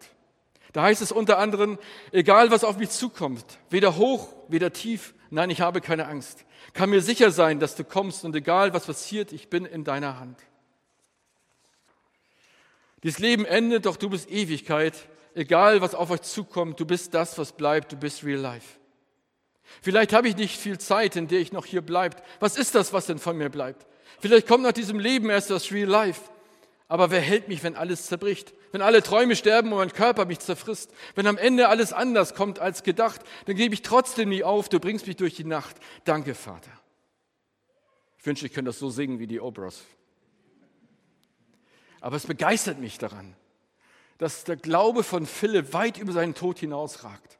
Da 0.74 0.84
heißt 0.84 1.02
es 1.02 1.12
unter 1.12 1.40
anderem, 1.40 1.80
egal 2.12 2.52
was 2.52 2.64
auf 2.64 2.78
mich 2.78 2.92
zukommt, 2.92 3.46
weder 3.70 3.96
hoch, 3.98 4.34
weder 4.48 4.72
tief, 4.72 5.16
nein, 5.32 5.50
ich 5.50 5.62
habe 5.62 5.82
keine 5.82 6.08
Angst. 6.08 6.46
Kann 6.74 6.90
mir 6.90 7.02
sicher 7.02 7.32
sein, 7.32 7.60
dass 7.60 7.76
du 7.76 7.84
kommst 7.84 8.24
und 8.24 8.36
egal 8.36 8.74
was 8.74 8.86
passiert, 8.86 9.32
ich 9.32 9.50
bin 9.50 9.66
in 9.66 9.84
deiner 9.84 10.20
Hand. 10.20 10.38
Dieses 13.04 13.20
Leben 13.20 13.46
endet, 13.46 13.86
doch 13.86 13.96
du 13.96 14.10
bist 14.10 14.30
Ewigkeit. 14.30 14.94
Egal 15.34 15.82
was 15.82 15.96
auf 15.96 16.10
euch 16.12 16.22
zukommt, 16.22 16.80
du 16.80 16.86
bist 16.86 17.14
das, 17.14 17.38
was 17.38 17.54
bleibt, 17.54 17.92
du 17.92 17.96
bist 17.96 18.24
real 18.24 18.40
life. 18.40 18.80
Vielleicht 19.82 20.14
habe 20.14 20.28
ich 20.28 20.36
nicht 20.36 20.60
viel 20.60 20.80
Zeit, 20.80 21.16
in 21.16 21.28
der 21.28 21.40
ich 21.40 21.54
noch 21.54 21.66
hier 21.66 21.82
bleibt. 21.82 22.24
Was 22.40 22.58
ist 22.58 22.76
das, 22.76 22.92
was 22.92 23.06
denn 23.06 23.20
von 23.20 23.38
mir 23.38 23.50
bleibt? 23.50 23.86
Vielleicht 24.20 24.48
kommt 24.48 24.64
nach 24.64 24.74
diesem 24.74 25.00
Leben 25.00 25.30
erst 25.30 25.50
das 25.50 25.72
Real 25.72 25.88
Life. 25.88 26.22
Aber 26.88 27.12
wer 27.12 27.22
hält 27.22 27.48
mich, 27.48 27.64
wenn 27.64 27.76
alles 27.76 28.08
zerbricht? 28.08 28.54
Wenn 28.72 28.82
alle 28.82 29.02
Träume 29.02 29.36
sterben 29.36 29.72
und 29.72 29.80
mein 29.80 29.94
Körper 29.94 30.26
mich 30.26 30.40
zerfrisst? 30.40 30.92
Wenn 31.16 31.28
am 31.28 31.38
Ende 31.38 31.70
alles 31.70 31.92
anders 31.94 32.36
kommt 32.36 32.60
als 32.60 32.84
gedacht, 32.84 33.22
dann 33.46 33.56
gebe 33.56 33.74
ich 33.74 33.82
trotzdem 33.82 34.30
nie 34.30 34.44
auf. 34.44 34.70
Du 34.70 34.80
bringst 34.80 35.08
mich 35.08 35.16
durch 35.16 35.36
die 35.36 35.44
Nacht. 35.44 35.76
Danke, 36.04 36.36
Vater. 36.36 36.72
Ich 38.20 38.26
wünsche, 38.26 38.46
ich 38.46 38.54
könnte 38.54 38.70
das 38.70 38.80
so 38.80 38.90
singen 38.90 39.20
wie 39.20 39.28
die 39.28 39.40
Obras. 39.40 39.82
Aber 42.02 42.16
es 42.16 42.28
begeistert 42.28 42.80
mich 42.80 42.98
daran, 42.98 43.36
dass 44.18 44.44
der 44.44 44.58
Glaube 44.58 45.04
von 45.04 45.26
Philipp 45.26 45.74
weit 45.74 45.98
über 45.98 46.14
seinen 46.14 46.36
Tod 46.36 46.60
hinausragt 46.60 47.40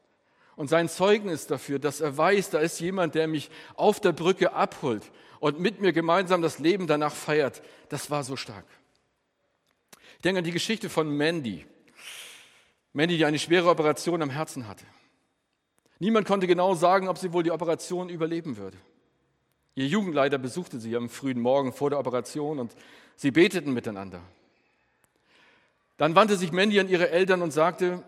und 0.56 0.68
sein 0.68 0.88
Zeugnis 0.88 1.46
dafür, 1.46 1.78
dass 1.78 2.00
er 2.00 2.16
weiß, 2.16 2.50
da 2.50 2.58
ist 2.58 2.80
jemand, 2.80 3.14
der 3.14 3.28
mich 3.28 3.50
auf 3.76 4.00
der 4.00 4.12
Brücke 4.12 4.52
abholt 4.52 5.10
und 5.38 5.60
mit 5.60 5.80
mir 5.80 5.92
gemeinsam 5.92 6.42
das 6.42 6.58
Leben 6.58 6.86
danach 6.86 7.14
feiert, 7.14 7.62
das 7.88 8.10
war 8.10 8.24
so 8.24 8.36
stark. 8.36 8.66
Ich 10.20 10.22
denke 10.22 10.40
an 10.40 10.44
die 10.44 10.52
Geschichte 10.52 10.90
von 10.90 11.16
Mandy. 11.16 11.64
Mandy, 12.92 13.16
die 13.16 13.24
eine 13.24 13.38
schwere 13.38 13.70
Operation 13.70 14.20
am 14.20 14.28
Herzen 14.28 14.68
hatte. 14.68 14.84
Niemand 15.98 16.26
konnte 16.26 16.46
genau 16.46 16.74
sagen, 16.74 17.08
ob 17.08 17.16
sie 17.16 17.32
wohl 17.32 17.42
die 17.42 17.50
Operation 17.50 18.10
überleben 18.10 18.58
würde. 18.58 18.76
Ihr 19.76 19.86
Jugendleiter 19.86 20.36
besuchte 20.36 20.78
sie 20.78 20.94
am 20.94 21.08
frühen 21.08 21.40
Morgen 21.40 21.72
vor 21.72 21.88
der 21.88 21.98
Operation 21.98 22.58
und 22.58 22.76
sie 23.16 23.30
beteten 23.30 23.72
miteinander. 23.72 24.20
Dann 25.96 26.14
wandte 26.14 26.36
sich 26.36 26.52
Mandy 26.52 26.78
an 26.78 26.90
ihre 26.90 27.08
Eltern 27.08 27.40
und 27.40 27.52
sagte, 27.52 28.04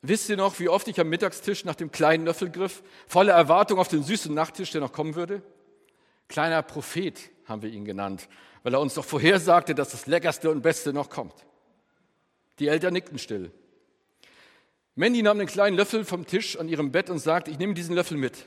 Wisst 0.00 0.30
ihr 0.30 0.38
noch, 0.38 0.58
wie 0.58 0.70
oft 0.70 0.88
ich 0.88 0.98
am 1.00 1.10
Mittagstisch 1.10 1.66
nach 1.66 1.74
dem 1.74 1.92
kleinen 1.92 2.24
Löffel 2.24 2.48
griff, 2.48 2.82
voller 3.06 3.34
Erwartung 3.34 3.78
auf 3.78 3.88
den 3.88 4.02
süßen 4.02 4.32
Nachttisch, 4.32 4.70
der 4.70 4.80
noch 4.80 4.94
kommen 4.94 5.16
würde? 5.16 5.42
Kleiner 6.28 6.62
Prophet 6.62 7.30
haben 7.46 7.62
wir 7.62 7.70
ihn 7.70 7.84
genannt, 7.84 8.28
weil 8.62 8.74
er 8.74 8.80
uns 8.80 8.94
doch 8.94 9.04
vorhersagte, 9.04 9.74
dass 9.74 9.90
das 9.90 10.06
Leckerste 10.06 10.50
und 10.50 10.62
Beste 10.62 10.92
noch 10.92 11.10
kommt. 11.10 11.34
Die 12.58 12.68
Eltern 12.68 12.92
nickten 12.92 13.18
still. 13.18 13.50
Mandy 14.94 15.22
nahm 15.22 15.38
den 15.38 15.46
kleinen 15.46 15.76
Löffel 15.76 16.04
vom 16.04 16.26
Tisch 16.26 16.58
an 16.58 16.68
ihrem 16.68 16.90
Bett 16.90 17.10
und 17.10 17.18
sagte, 17.18 17.50
ich 17.50 17.58
nehme 17.58 17.74
diesen 17.74 17.94
Löffel 17.94 18.16
mit. 18.16 18.46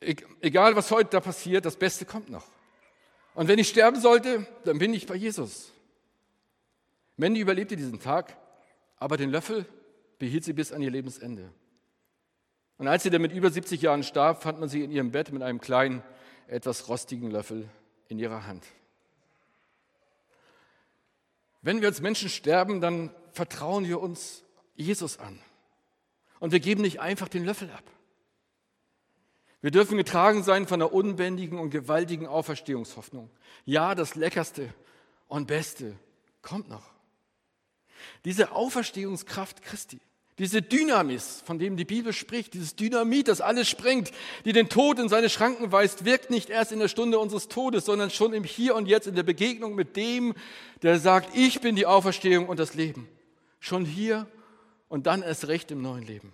E-, 0.00 0.16
egal, 0.40 0.76
was 0.76 0.90
heute 0.90 1.10
da 1.10 1.20
passiert, 1.20 1.64
das 1.64 1.76
Beste 1.76 2.04
kommt 2.04 2.30
noch. 2.30 2.46
Und 3.34 3.46
wenn 3.46 3.58
ich 3.58 3.68
sterben 3.68 4.00
sollte, 4.00 4.46
dann 4.64 4.78
bin 4.78 4.92
ich 4.92 5.06
bei 5.06 5.14
Jesus. 5.14 5.72
Mandy 7.16 7.40
überlebte 7.40 7.76
diesen 7.76 8.00
Tag, 8.00 8.36
aber 8.96 9.16
den 9.16 9.30
Löffel 9.30 9.64
behielt 10.18 10.44
sie 10.44 10.52
bis 10.52 10.72
an 10.72 10.82
ihr 10.82 10.90
Lebensende. 10.90 11.48
Und 12.78 12.88
als 12.88 13.02
sie 13.02 13.10
dann 13.10 13.22
mit 13.22 13.32
über 13.32 13.50
70 13.50 13.82
Jahren 13.82 14.02
starb, 14.02 14.42
fand 14.42 14.60
man 14.60 14.68
sie 14.68 14.82
in 14.82 14.90
ihrem 14.90 15.10
Bett 15.10 15.32
mit 15.32 15.42
einem 15.42 15.60
kleinen, 15.60 16.02
etwas 16.48 16.88
rostigen 16.88 17.30
Löffel 17.30 17.68
in 18.08 18.18
ihrer 18.18 18.46
Hand. 18.46 18.64
Wenn 21.62 21.80
wir 21.80 21.88
als 21.88 22.00
Menschen 22.00 22.28
sterben, 22.28 22.80
dann 22.80 23.10
vertrauen 23.32 23.86
wir 23.86 24.00
uns 24.00 24.42
Jesus 24.74 25.18
an. 25.18 25.38
Und 26.40 26.52
wir 26.52 26.60
geben 26.60 26.82
nicht 26.82 27.00
einfach 27.00 27.28
den 27.28 27.44
Löffel 27.44 27.70
ab. 27.70 27.84
Wir 29.60 29.72
dürfen 29.72 29.96
getragen 29.96 30.44
sein 30.44 30.68
von 30.68 30.78
der 30.78 30.92
unbändigen 30.92 31.58
und 31.58 31.70
gewaltigen 31.70 32.26
Auferstehungshoffnung. 32.28 33.28
Ja, 33.64 33.94
das 33.94 34.14
Leckerste 34.14 34.72
und 35.26 35.48
Beste 35.48 35.98
kommt 36.42 36.68
noch. 36.68 36.88
Diese 38.24 38.52
Auferstehungskraft 38.52 39.62
Christi, 39.62 40.00
diese 40.38 40.62
Dynamis, 40.62 41.42
von 41.44 41.58
dem 41.58 41.76
die 41.76 41.84
Bibel 41.84 42.12
spricht, 42.12 42.54
dieses 42.54 42.76
Dynamit, 42.76 43.26
das 43.26 43.40
alles 43.40 43.68
sprengt, 43.68 44.12
die 44.44 44.52
den 44.52 44.68
Tod 44.68 44.98
in 44.98 45.08
seine 45.08 45.28
Schranken 45.28 45.72
weist, 45.72 46.04
wirkt 46.04 46.30
nicht 46.30 46.48
erst 46.48 46.70
in 46.70 46.78
der 46.78 46.88
Stunde 46.88 47.18
unseres 47.18 47.48
Todes, 47.48 47.84
sondern 47.84 48.10
schon 48.10 48.32
im 48.32 48.44
Hier 48.44 48.76
und 48.76 48.86
Jetzt 48.86 49.08
in 49.08 49.16
der 49.16 49.24
Begegnung 49.24 49.74
mit 49.74 49.96
dem, 49.96 50.34
der 50.82 51.00
sagt, 51.00 51.36
ich 51.36 51.60
bin 51.60 51.74
die 51.74 51.86
Auferstehung 51.86 52.48
und 52.48 52.60
das 52.60 52.74
Leben. 52.74 53.08
Schon 53.58 53.84
hier 53.84 54.28
und 54.88 55.06
dann 55.06 55.22
erst 55.22 55.48
recht 55.48 55.72
im 55.72 55.82
neuen 55.82 56.06
Leben. 56.06 56.32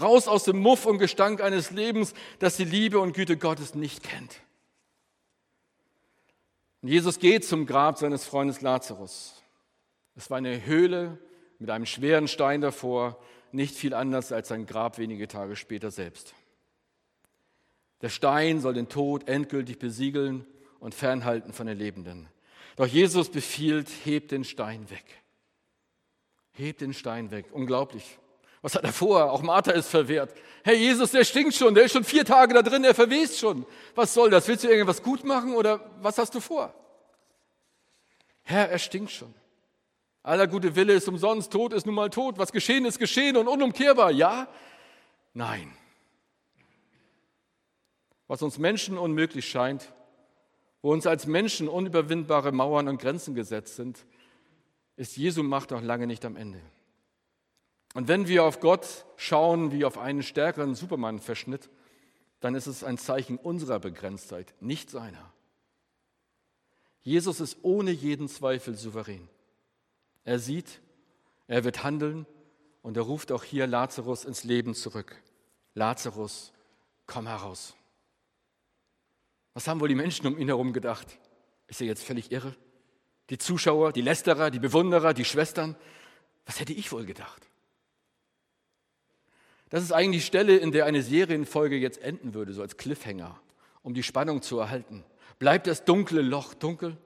Raus 0.00 0.26
aus 0.26 0.44
dem 0.44 0.58
Muff 0.58 0.86
und 0.86 0.98
Gestank 0.98 1.42
eines 1.42 1.70
Lebens, 1.70 2.14
das 2.38 2.56
die 2.56 2.64
Liebe 2.64 2.98
und 2.98 3.12
Güte 3.12 3.36
Gottes 3.36 3.74
nicht 3.74 4.02
kennt. 4.02 4.40
Und 6.80 6.88
Jesus 6.88 7.18
geht 7.18 7.44
zum 7.44 7.66
Grab 7.66 7.98
seines 7.98 8.24
Freundes 8.24 8.62
Lazarus. 8.62 9.42
Es 10.16 10.30
war 10.30 10.38
eine 10.38 10.64
Höhle 10.64 11.18
mit 11.62 11.70
einem 11.70 11.86
schweren 11.86 12.28
Stein 12.28 12.60
davor, 12.60 13.18
nicht 13.52 13.74
viel 13.74 13.94
anders 13.94 14.32
als 14.32 14.48
sein 14.48 14.66
Grab 14.66 14.98
wenige 14.98 15.28
Tage 15.28 15.56
später 15.56 15.90
selbst. 15.90 16.34
Der 18.00 18.08
Stein 18.08 18.60
soll 18.60 18.74
den 18.74 18.88
Tod 18.88 19.28
endgültig 19.28 19.78
besiegeln 19.78 20.44
und 20.80 20.94
fernhalten 20.94 21.52
von 21.52 21.66
den 21.66 21.78
Lebenden. 21.78 22.28
Doch 22.76 22.86
Jesus 22.86 23.30
befiehlt, 23.30 23.88
hebt 24.04 24.32
den 24.32 24.44
Stein 24.44 24.90
weg. 24.90 25.04
Hebt 26.52 26.80
den 26.80 26.94
Stein 26.94 27.30
weg. 27.30 27.46
Unglaublich. 27.52 28.18
Was 28.60 28.74
hat 28.74 28.84
er 28.84 28.92
vor? 28.92 29.30
Auch 29.30 29.42
Martha 29.42 29.70
ist 29.70 29.88
verwehrt. 29.88 30.34
Hey, 30.64 30.76
Jesus, 30.76 31.12
der 31.12 31.24
stinkt 31.24 31.54
schon, 31.54 31.74
der 31.74 31.84
ist 31.84 31.92
schon 31.92 32.04
vier 32.04 32.24
Tage 32.24 32.54
da 32.54 32.62
drin, 32.62 32.82
der 32.82 32.94
verwest 32.94 33.38
schon. 33.38 33.66
Was 33.94 34.14
soll 34.14 34.30
das? 34.30 34.48
Willst 34.48 34.64
du 34.64 34.68
irgendwas 34.68 35.02
gut 35.02 35.24
machen 35.24 35.54
oder 35.54 35.90
was 36.00 36.18
hast 36.18 36.34
du 36.34 36.40
vor? 36.40 36.74
Herr, 38.42 38.68
er 38.68 38.78
stinkt 38.78 39.12
schon. 39.12 39.32
Aller 40.22 40.46
gute 40.46 40.76
Wille 40.76 40.92
ist 40.92 41.08
umsonst, 41.08 41.52
Tod 41.52 41.72
ist 41.72 41.84
nun 41.84 41.94
mal 41.94 42.10
tot. 42.10 42.38
Was 42.38 42.52
geschehen 42.52 42.84
ist 42.84 42.98
geschehen 42.98 43.36
und 43.36 43.48
unumkehrbar. 43.48 44.10
Ja? 44.10 44.48
Nein. 45.34 45.72
Was 48.28 48.42
uns 48.42 48.58
Menschen 48.58 48.98
unmöglich 48.98 49.48
scheint, 49.48 49.92
wo 50.80 50.92
uns 50.92 51.06
als 51.06 51.26
Menschen 51.26 51.68
unüberwindbare 51.68 52.52
Mauern 52.52 52.88
und 52.88 53.00
Grenzen 53.00 53.34
gesetzt 53.34 53.76
sind, 53.76 54.06
ist 54.96 55.16
Jesu 55.16 55.42
Macht 55.42 55.70
noch 55.70 55.82
lange 55.82 56.06
nicht 56.06 56.24
am 56.24 56.36
Ende. 56.36 56.60
Und 57.94 58.08
wenn 58.08 58.28
wir 58.28 58.44
auf 58.44 58.60
Gott 58.60 59.04
schauen 59.16 59.72
wie 59.72 59.84
auf 59.84 59.98
einen 59.98 60.22
stärkeren 60.22 60.74
Superman-Verschnitt, 60.74 61.68
dann 62.40 62.54
ist 62.54 62.66
es 62.66 62.84
ein 62.84 62.98
Zeichen 62.98 63.36
unserer 63.36 63.78
Begrenztheit, 63.78 64.54
nicht 64.60 64.90
seiner. 64.90 65.32
Jesus 67.02 67.40
ist 67.40 67.58
ohne 67.62 67.90
jeden 67.90 68.28
Zweifel 68.28 68.76
souverän. 68.76 69.28
Er 70.24 70.38
sieht, 70.38 70.80
er 71.46 71.64
wird 71.64 71.82
handeln 71.82 72.26
und 72.82 72.96
er 72.96 73.02
ruft 73.02 73.32
auch 73.32 73.44
hier 73.44 73.66
Lazarus 73.66 74.24
ins 74.24 74.44
Leben 74.44 74.74
zurück. 74.74 75.16
Lazarus, 75.74 76.52
komm 77.06 77.26
heraus. 77.26 77.74
Was 79.54 79.68
haben 79.68 79.80
wohl 79.80 79.88
die 79.88 79.94
Menschen 79.94 80.26
um 80.26 80.38
ihn 80.38 80.48
herum 80.48 80.72
gedacht? 80.72 81.18
Ist 81.66 81.80
er 81.80 81.86
jetzt 81.86 82.04
völlig 82.04 82.32
irre? 82.32 82.54
Die 83.30 83.38
Zuschauer, 83.38 83.92
die 83.92 84.02
Lästerer, 84.02 84.50
die 84.50 84.58
Bewunderer, 84.58 85.14
die 85.14 85.24
Schwestern? 85.24 85.76
Was 86.46 86.60
hätte 86.60 86.72
ich 86.72 86.90
wohl 86.92 87.04
gedacht? 87.04 87.48
Das 89.68 89.82
ist 89.82 89.92
eigentlich 89.92 90.22
die 90.22 90.26
Stelle, 90.26 90.56
in 90.56 90.70
der 90.72 90.84
eine 90.84 91.02
Serienfolge 91.02 91.76
jetzt 91.76 92.02
enden 92.02 92.34
würde, 92.34 92.52
so 92.52 92.60
als 92.60 92.76
Cliffhanger, 92.76 93.40
um 93.82 93.94
die 93.94 94.02
Spannung 94.02 94.42
zu 94.42 94.58
erhalten. 94.58 95.04
Bleibt 95.38 95.66
das 95.66 95.84
dunkle 95.84 96.20
Loch 96.20 96.52
dunkel? 96.54 96.98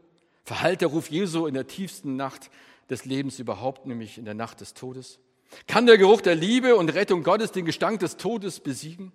Verhallt 0.43 0.81
der 0.81 0.89
Ruf 0.89 1.09
Jesu 1.11 1.47
in 1.47 1.55
der 1.55 1.67
tiefsten 1.67 2.17
Nacht 2.17 2.51
des 2.91 3.05
Lebens 3.05 3.39
überhaupt, 3.39 3.87
nämlich 3.87 4.19
in 4.19 4.25
der 4.25 4.35
Nacht 4.35 4.61
des 4.61 4.75
Todes? 4.75 5.19
Kann 5.67 5.87
der 5.87 5.99
Geruch 5.99 6.21
der 6.21 6.35
Liebe 6.35 6.77
und 6.77 6.95
Rettung 6.95 7.23
Gottes 7.23 7.53
den 7.53 7.65
Gestank 7.65 8.01
des 8.01 8.17
Todes 8.17 8.61
besiegen? 8.61 9.13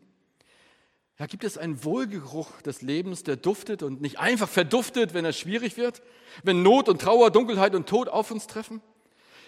Ja, 1.19 1.27
gibt 1.27 1.43
es 1.43 1.57
einen 1.57 1.83
Wohlgeruch 1.83 2.61
des 2.63 2.81
Lebens, 2.81 3.23
der 3.23 3.35
duftet 3.35 3.83
und 3.83 4.01
nicht 4.01 4.19
einfach 4.19 4.49
verduftet, 4.49 5.13
wenn 5.13 5.23
er 5.23 5.33
schwierig 5.33 5.77
wird, 5.77 6.01
wenn 6.43 6.63
Not 6.63 6.89
und 6.89 7.01
Trauer, 7.01 7.29
Dunkelheit 7.29 7.75
und 7.75 7.87
Tod 7.87 8.09
auf 8.09 8.31
uns 8.31 8.47
treffen? 8.47 8.81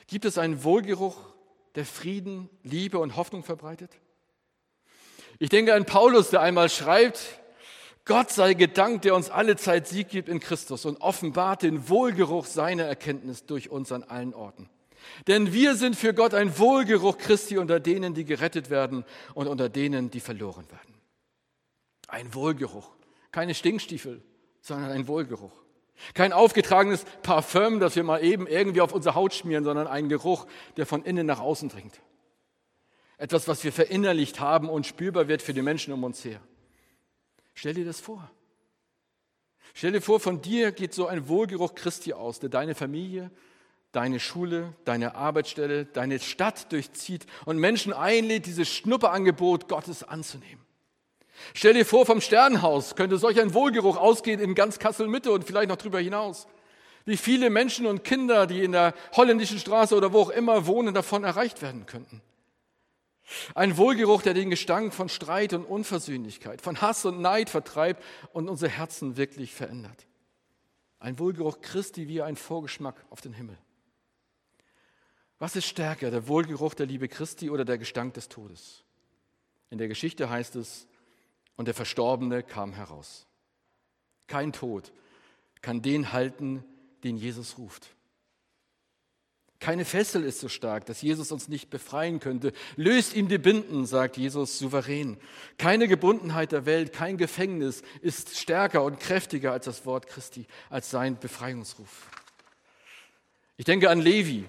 Gibt 0.08 0.25
es 0.25 0.38
einen 0.38 0.63
Wohlgeruch, 0.63 1.18
der 1.75 1.86
Frieden, 1.86 2.50
Liebe 2.62 3.00
und 3.00 3.15
Hoffnung 3.15 3.44
verbreitet? 3.44 3.92
Ich 5.39 5.50
denke 5.50 5.74
an 5.74 5.86
Paulus, 5.86 6.30
der 6.30 6.42
einmal 6.42 6.70
schreibt, 6.70 7.39
Gott 8.05 8.31
sei 8.31 8.53
gedankt, 8.53 9.05
der 9.05 9.15
uns 9.15 9.29
alle 9.29 9.55
Zeit 9.55 9.88
Sieg 9.88 10.10
gibt 10.10 10.27
in 10.27 10.39
Christus 10.39 10.86
und 10.86 11.00
offenbart 11.00 11.63
den 11.63 11.88
Wohlgeruch 11.88 12.45
seiner 12.45 12.83
Erkenntnis 12.83 13.45
durch 13.45 13.69
uns 13.69 13.91
an 13.91 14.03
allen 14.03 14.33
Orten. 14.33 14.69
Denn 15.27 15.53
wir 15.53 15.75
sind 15.75 15.95
für 15.95 16.13
Gott 16.13 16.33
ein 16.33 16.57
Wohlgeruch 16.57 17.17
Christi 17.17 17.57
unter 17.57 17.79
denen, 17.79 18.13
die 18.13 18.25
gerettet 18.25 18.69
werden 18.69 19.05
und 19.33 19.48
unter 19.48 19.69
denen, 19.69 20.12
die 20.12 20.19
verloren 20.19 20.69
werden. 20.69 20.95
Ein 22.07 22.33
Wohlgeruch, 22.33 22.91
keine 23.31 23.53
Stinkstiefel, 23.53 24.22
sondern 24.62 24.91
ein 24.91 25.07
Wohlgeruch. 25.07 25.53
Kein 26.13 26.33
aufgetragenes 26.33 27.05
Parfüm, 27.22 27.79
das 27.79 27.95
wir 27.95 28.03
mal 28.03 28.24
eben 28.24 28.48
irgendwie 28.48 28.81
auf 28.81 28.93
unsere 28.93 29.15
Haut 29.15 29.33
schmieren, 29.33 29.63
sondern 29.63 29.88
ein 29.88 30.10
Geruch, 30.10 30.45
der 30.75 30.86
von 30.86 31.03
innen 31.03 31.25
nach 31.25 31.39
außen 31.39 31.69
dringt. 31.69 32.01
Etwas, 33.17 33.48
was 33.48 33.63
wir 33.63 33.72
verinnerlicht 33.72 34.39
haben 34.39 34.69
und 34.69 34.86
spürbar 34.86 35.27
wird 35.27 35.41
für 35.41 35.53
die 35.53 35.62
Menschen 35.62 35.93
um 35.93 36.03
uns 36.03 36.25
her. 36.25 36.41
Stell 37.53 37.74
dir 37.74 37.86
das 37.86 38.00
vor. 38.00 38.29
Stell 39.74 39.91
dir 39.91 40.01
vor, 40.01 40.19
von 40.19 40.41
dir 40.41 40.72
geht 40.72 40.93
so 40.93 41.07
ein 41.07 41.27
Wohlgeruch 41.27 41.75
Christi 41.75 42.13
aus, 42.13 42.39
der 42.39 42.50
deine 42.50 42.75
Familie, 42.75 43.31
deine 43.91 44.19
Schule, 44.19 44.74
deine 44.86 45.15
Arbeitsstelle, 45.15 45.86
deine 45.86 46.19
Stadt 46.19 46.72
durchzieht 46.72 47.25
und 47.45 47.57
Menschen 47.57 47.93
einlädt, 47.93 48.45
dieses 48.45 48.69
Schnupperangebot 48.69 49.67
Gottes 49.67 50.03
anzunehmen. 50.03 50.63
Stell 51.53 51.74
dir 51.74 51.86
vor, 51.86 52.05
vom 52.05 52.22
Sternhaus 52.22 52.95
könnte 52.95 53.17
solch 53.17 53.41
ein 53.41 53.53
Wohlgeruch 53.53 53.98
ausgehen 53.98 54.39
in 54.39 54.55
ganz 54.55 54.79
Kassel 54.79 55.07
Mitte 55.07 55.31
und 55.31 55.43
vielleicht 55.43 55.69
noch 55.69 55.77
darüber 55.77 56.00
hinaus. 56.00 56.48
Wie 57.05 57.18
viele 57.18 57.50
Menschen 57.50 57.85
und 57.85 58.03
Kinder, 58.03 58.48
die 58.48 58.63
in 58.63 58.72
der 58.72 58.94
holländischen 59.13 59.59
Straße 59.59 59.96
oder 59.96 60.13
wo 60.13 60.22
auch 60.22 60.29
immer 60.29 60.68
wohnen, 60.68 60.94
davon 60.94 61.24
erreicht 61.24 61.61
werden 61.61 61.85
könnten. 61.85 62.22
Ein 63.55 63.77
Wohlgeruch, 63.77 64.22
der 64.22 64.33
den 64.33 64.50
Gestank 64.50 64.94
von 64.94 65.09
Streit 65.09 65.53
und 65.53 65.66
Unversöhnlichkeit, 65.66 66.62
von 66.62 66.81
Hass 66.81 67.05
und 67.05 67.22
Neid 67.22 67.50
vertreibt 67.50 68.03
und 68.33 68.50
unsere 68.50 68.72
Herzen 68.72 69.18
wirklich 69.18 69.53
verändert. 69.53 70.07
Ein 71.00 71.20
Wohlgeruch 71.20 71.62
Christi 71.62 72.07
wie 72.07 72.22
ein 72.22 72.36
Vorgeschmack 72.36 73.05
auf 73.09 73.22
den 73.22 73.33
Himmel. 73.33 73.57
Was 75.40 75.55
ist 75.55 75.66
stärker, 75.66 76.12
der 76.12 76.27
Wohlgeruch 76.27 76.74
der 76.74 76.86
Liebe 76.86 77.07
Christi 77.07 77.50
oder 77.50 77.66
der 77.66 77.77
Gestank 77.77 78.14
des 78.14 78.29
Todes? 78.29 78.83
In 79.70 79.77
der 79.77 79.88
Geschichte 79.88 80.29
heißt 80.29 80.55
es, 80.55 80.88
und 81.55 81.68
der 81.68 81.74
Verstorbene 81.74 82.44
kam 82.44 82.74
heraus. 82.74 83.27
Kein 84.27 84.53
Tod 84.53 84.92
kann 85.62 85.81
den 85.81 86.12
halten, 86.14 86.64
den 87.03 87.18
Jesus 87.18 87.57
ruft. 87.57 87.96
Keine 89.63 89.85
Fessel 89.85 90.25
ist 90.25 90.41
so 90.41 90.49
stark, 90.49 90.87
dass 90.87 91.01
Jesus 91.01 91.31
uns 91.31 91.47
nicht 91.47 91.69
befreien 91.69 92.19
könnte. 92.19 92.51
Löst 92.75 93.15
ihm 93.15 93.29
die 93.29 93.37
Binden, 93.37 93.85
sagt 93.85 94.17
Jesus 94.17 94.59
souverän. 94.59 95.15
Keine 95.57 95.87
Gebundenheit 95.87 96.51
der 96.51 96.65
Welt, 96.65 96.91
kein 96.91 97.17
Gefängnis 97.17 97.81
ist 98.01 98.37
stärker 98.37 98.83
und 98.83 98.99
kräftiger 98.99 99.53
als 99.53 99.63
das 99.63 99.85
Wort 99.85 100.07
Christi, 100.07 100.47
als 100.69 100.91
sein 100.91 101.17
Befreiungsruf. 101.17 102.09
Ich 103.55 103.63
denke 103.63 103.89
an 103.89 104.01
Levi. 104.01 104.43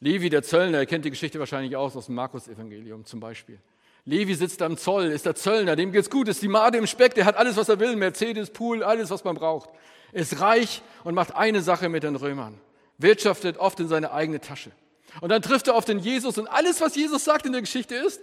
Levi, 0.00 0.30
der 0.30 0.42
Zöllner, 0.42 0.78
er 0.78 0.86
kennt 0.86 1.04
die 1.04 1.10
Geschichte 1.10 1.38
wahrscheinlich 1.38 1.76
auch 1.76 1.94
aus 1.94 2.06
dem 2.06 2.16
Markus-Evangelium 2.16 3.04
zum 3.04 3.20
Beispiel. 3.20 3.60
Levi 4.04 4.34
sitzt 4.34 4.62
am 4.62 4.76
Zoll, 4.78 5.12
ist 5.12 5.26
der 5.26 5.36
Zöllner, 5.36 5.76
dem 5.76 5.92
geht's 5.92 6.10
gut, 6.10 6.26
ist 6.26 6.42
die 6.42 6.48
Made 6.48 6.76
im 6.76 6.88
Speck, 6.88 7.14
der 7.14 7.24
hat 7.24 7.36
alles, 7.36 7.56
was 7.56 7.68
er 7.68 7.78
will, 7.78 7.94
Mercedes, 7.94 8.50
Pool, 8.50 8.82
alles, 8.82 9.10
was 9.10 9.22
man 9.22 9.36
braucht. 9.36 9.70
Ist 10.10 10.40
reich 10.40 10.82
und 11.04 11.14
macht 11.14 11.36
eine 11.36 11.62
Sache 11.62 11.88
mit 11.88 12.02
den 12.02 12.16
Römern. 12.16 12.60
Wirtschaftet 13.02 13.58
oft 13.58 13.78
in 13.80 13.88
seine 13.88 14.12
eigene 14.12 14.40
Tasche. 14.40 14.72
Und 15.20 15.28
dann 15.28 15.42
trifft 15.42 15.68
er 15.68 15.74
auf 15.74 15.84
den 15.84 15.98
Jesus 15.98 16.38
und 16.38 16.46
alles, 16.46 16.80
was 16.80 16.96
Jesus 16.96 17.24
sagt 17.24 17.44
in 17.44 17.52
der 17.52 17.60
Geschichte 17.60 17.94
ist, 17.94 18.22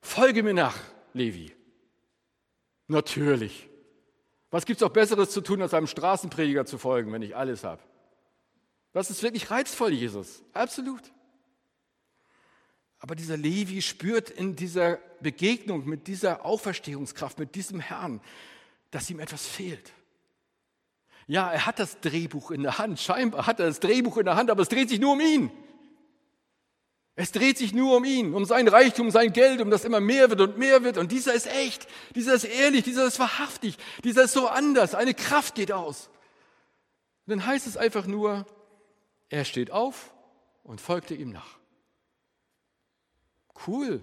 folge 0.00 0.42
mir 0.42 0.54
nach, 0.54 0.78
Levi. 1.12 1.52
Natürlich. 2.88 3.68
Was 4.50 4.64
gibt's 4.64 4.82
auch 4.82 4.90
Besseres 4.90 5.30
zu 5.30 5.40
tun, 5.40 5.60
als 5.60 5.74
einem 5.74 5.86
Straßenprediger 5.86 6.64
zu 6.64 6.78
folgen, 6.78 7.12
wenn 7.12 7.22
ich 7.22 7.36
alles 7.36 7.64
habe? 7.64 7.82
Das 8.92 9.10
ist 9.10 9.22
wirklich 9.22 9.50
reizvoll, 9.50 9.92
Jesus. 9.92 10.42
Absolut. 10.54 11.02
Aber 12.98 13.14
dieser 13.14 13.36
Levi 13.36 13.82
spürt 13.82 14.30
in 14.30 14.56
dieser 14.56 14.98
Begegnung 15.20 15.86
mit 15.86 16.06
dieser 16.06 16.46
Auferstehungskraft, 16.46 17.38
mit 17.38 17.54
diesem 17.54 17.80
Herrn, 17.80 18.22
dass 18.90 19.10
ihm 19.10 19.20
etwas 19.20 19.46
fehlt. 19.46 19.92
Ja, 21.26 21.50
er 21.50 21.66
hat 21.66 21.78
das 21.78 22.00
Drehbuch 22.00 22.50
in 22.50 22.62
der 22.62 22.78
Hand, 22.78 23.00
scheinbar 23.00 23.46
hat 23.46 23.58
er 23.58 23.66
das 23.66 23.80
Drehbuch 23.80 24.16
in 24.16 24.26
der 24.26 24.36
Hand, 24.36 24.50
aber 24.50 24.62
es 24.62 24.68
dreht 24.68 24.88
sich 24.88 25.00
nur 25.00 25.14
um 25.14 25.20
ihn. 25.20 25.50
Es 27.18 27.32
dreht 27.32 27.56
sich 27.56 27.72
nur 27.72 27.96
um 27.96 28.04
ihn, 28.04 28.34
um 28.34 28.44
sein 28.44 28.68
Reichtum, 28.68 29.10
sein 29.10 29.32
Geld, 29.32 29.62
um 29.62 29.70
das 29.70 29.86
immer 29.86 30.00
mehr 30.00 30.28
wird 30.28 30.40
und 30.42 30.58
mehr 30.58 30.84
wird. 30.84 30.98
Und 30.98 31.10
dieser 31.10 31.32
ist 31.32 31.46
echt, 31.46 31.88
dieser 32.14 32.34
ist 32.34 32.44
ehrlich, 32.44 32.84
dieser 32.84 33.06
ist 33.06 33.18
wahrhaftig, 33.18 33.78
dieser 34.04 34.24
ist 34.24 34.34
so 34.34 34.48
anders. 34.48 34.94
Eine 34.94 35.14
Kraft 35.14 35.54
geht 35.54 35.72
aus. 35.72 36.10
Und 37.26 37.30
dann 37.30 37.46
heißt 37.46 37.66
es 37.66 37.78
einfach 37.78 38.06
nur, 38.06 38.44
er 39.30 39.46
steht 39.46 39.70
auf 39.70 40.12
und 40.62 40.82
folgte 40.82 41.14
ihm 41.14 41.30
nach. 41.30 41.58
Cool. 43.66 44.02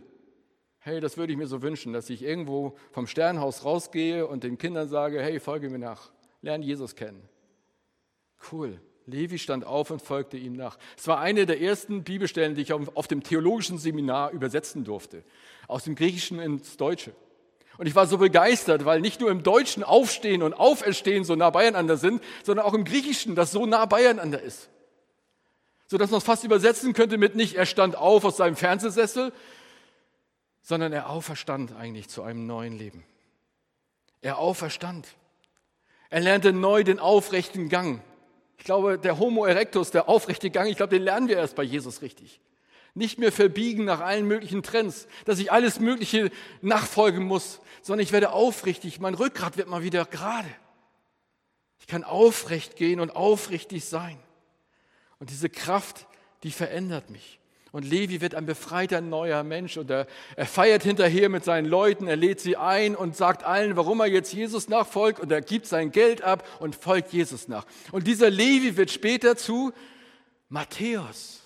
Hey, 0.79 0.99
das 0.99 1.15
würde 1.15 1.31
ich 1.31 1.38
mir 1.38 1.47
so 1.47 1.62
wünschen, 1.62 1.93
dass 1.93 2.09
ich 2.09 2.23
irgendwo 2.23 2.75
vom 2.91 3.05
Sternhaus 3.05 3.63
rausgehe 3.63 4.25
und 4.25 4.43
den 4.43 4.57
Kindern 4.57 4.89
sage, 4.89 5.21
hey, 5.21 5.39
folge 5.39 5.69
mir 5.69 5.79
nach, 5.79 6.12
lern 6.43 6.62
Jesus 6.62 6.95
kennen. 6.95 7.27
Cool. 8.51 8.79
Levi 9.08 9.39
stand 9.39 9.65
auf 9.65 9.89
und 9.89 10.01
folgte 10.01 10.38
ihm 10.38 10.53
nach. 10.53 10.77
Es 10.95 11.08
war 11.08 11.19
eine 11.19 11.47
der 11.47 11.60
ersten 11.60 12.03
Bibelstellen, 12.03 12.53
die 12.53 12.62
ich 12.62 12.71
auf 12.71 13.08
dem 13.08 13.23
theologischen 13.23 13.79
Seminar 13.79 14.29
übersetzen 14.29 14.84
durfte, 14.84 15.23
aus 15.67 15.86
dem 15.86 15.95
Griechischen 15.95 16.39
ins 16.39 16.77
Deutsche. 16.77 17.15
Und 17.79 17.88
ich 17.88 17.95
war 17.95 18.06
so 18.06 18.19
begeistert, 18.19 18.86
weil 18.86 19.01
nicht 19.01 19.19
nur 19.19 19.32
im 19.32 19.41
Deutschen 19.41 19.84
Aufstehen 19.84 20.43
und 20.43 20.53
Auferstehen 20.53 21.23
so 21.23 21.36
nah 21.36 21.49
beieinander 21.49 21.97
sind, 21.97 22.21
sondern 22.43 22.67
auch 22.67 22.75
im 22.75 22.86
Griechischen 22.86 23.34
das 23.34 23.51
so 23.51 23.65
nah 23.65 23.88
beieinander 23.88 24.39
ist 24.39 24.69
sodass 25.93 26.10
man 26.10 26.17
es 26.17 26.23
fast 26.23 26.43
übersetzen 26.43 26.93
könnte 26.93 27.19
mit 27.19 27.36
nicht, 27.36 27.56
er 27.56 27.67
stand 27.67 27.95
auf 27.95 28.25
aus 28.25 28.38
seinem 28.38 28.56
Fernsehsessel, 28.56 29.32
sondern 30.63 30.91
er 30.91 31.08
auferstand 31.08 31.75
eigentlich 31.75 32.10
zu 32.10 32.23
einem 32.23 32.47
neuen 32.47 32.73
Leben. 32.75 33.03
Er 34.21 34.39
auferstand. 34.39 35.08
Er 36.13 36.19
lernte 36.19 36.54
neu 36.54 36.84
den 36.84 36.99
aufrechten 36.99 37.69
Gang. 37.69 37.99
Ich 38.60 38.65
glaube, 38.65 38.99
der 38.99 39.17
Homo 39.17 39.45
erectus, 39.45 39.89
der 39.89 40.08
aufrechte 40.08 40.52
Gang, 40.52 40.69
ich 40.69 40.78
glaube, 40.78 40.95
den 40.95 41.02
lernen 41.02 41.28
wir 41.28 41.38
erst 41.38 41.56
bei 41.56 41.63
Jesus 41.63 42.04
richtig. 42.04 42.39
Nicht 42.93 43.17
mehr 43.17 43.32
verbiegen 43.32 43.84
nach 43.86 43.99
allen 43.99 44.28
möglichen 44.28 44.62
Trends, 44.62 45.08
dass 45.26 45.39
ich 45.39 45.52
alles 45.52 45.80
Mögliche 45.80 46.30
nachfolgen 46.62 47.23
muss, 47.23 47.62
sondern 47.82 48.04
ich 48.04 48.12
werde 48.12 48.32
aufrichtig, 48.32 48.99
mein 48.99 49.15
Rückgrat 49.15 49.58
wird 49.58 49.69
mal 49.69 49.82
wieder 49.82 50.06
gerade. 50.06 50.47
Ich 51.80 51.88
kann 51.88 52.04
aufrecht 52.04 52.76
gehen 52.76 52.99
und 52.99 53.15
aufrichtig 53.15 53.84
sein. 53.86 54.19
Und 55.17 55.32
diese 55.32 55.49
Kraft, 55.49 56.06
die 56.43 56.52
verändert 56.52 57.10
mich. 57.10 57.39
Und 57.73 57.86
Levi 57.86 58.21
wird 58.21 58.36
ein 58.36 58.45
befreiter 58.45 59.01
neuer 59.01 59.41
Mensch 59.41 59.77
und 59.77 59.89
er, 59.89 60.05
er, 60.36 60.45
feiert 60.45 60.83
hinterher 60.83 61.27
mit 61.27 61.43
seinen 61.43 61.65
Leuten, 61.65 62.07
er 62.07 62.15
lädt 62.15 62.39
sie 62.39 62.55
ein 62.55 62.95
und 62.95 63.17
sagt 63.17 63.43
allen, 63.43 63.75
warum 63.75 63.99
er 63.99 64.05
jetzt 64.05 64.31
Jesus 64.31 64.69
nachfolgt 64.69 65.19
und 65.19 65.31
er 65.31 65.41
gibt 65.41 65.65
sein 65.65 65.91
Geld 65.91 66.21
ab 66.21 66.47
und 66.59 66.75
folgt 66.75 67.12
Jesus 67.12 67.47
nach. 67.47 67.65
Und 67.91 68.05
dieser 68.05 68.29
Levi 68.29 68.77
wird 68.77 68.91
später 68.91 69.36
zu 69.36 69.73
Matthäus, 70.49 71.41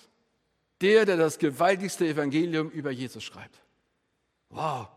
der, 0.82 1.06
der 1.06 1.16
das 1.16 1.38
gewaltigste 1.38 2.06
Evangelium 2.06 2.68
über 2.72 2.90
Jesus 2.90 3.24
schreibt. 3.24 3.62
Wow. 4.50 4.88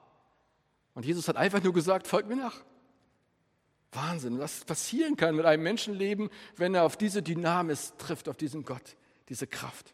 Und 0.95 1.05
Jesus 1.05 1.29
hat 1.29 1.37
einfach 1.37 1.63
nur 1.63 1.71
gesagt, 1.71 2.07
folgt 2.07 2.27
mir 2.27 2.35
nach. 2.35 2.57
Wahnsinn, 3.93 4.37
was 4.37 4.65
passieren 4.65 5.15
kann 5.15 5.37
mit 5.37 5.45
einem 5.45 5.63
Menschenleben, 5.63 6.29
wenn 6.57 6.75
er 6.75 6.83
auf 6.83 6.97
diese 6.97 7.23
Dynamis 7.23 7.93
trifft, 7.97 8.27
auf 8.27 8.35
diesen 8.35 8.65
Gott, 8.65 8.97
diese 9.29 9.47
Kraft. 9.47 9.93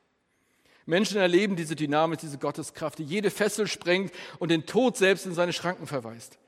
Menschen 0.88 1.17
erleben 1.17 1.56
diese 1.56 1.76
Dynamis, 1.76 2.19
diese 2.19 2.39
Gotteskraft, 2.39 2.97
die 2.97 3.04
jede 3.04 3.30
Fessel 3.30 3.67
sprengt 3.67 4.12
und 4.39 4.50
den 4.50 4.65
Tod 4.65 4.97
selbst 4.97 5.26
in 5.26 5.34
seine 5.34 5.54
Schranken 5.54 5.86
verweist. 5.86 6.39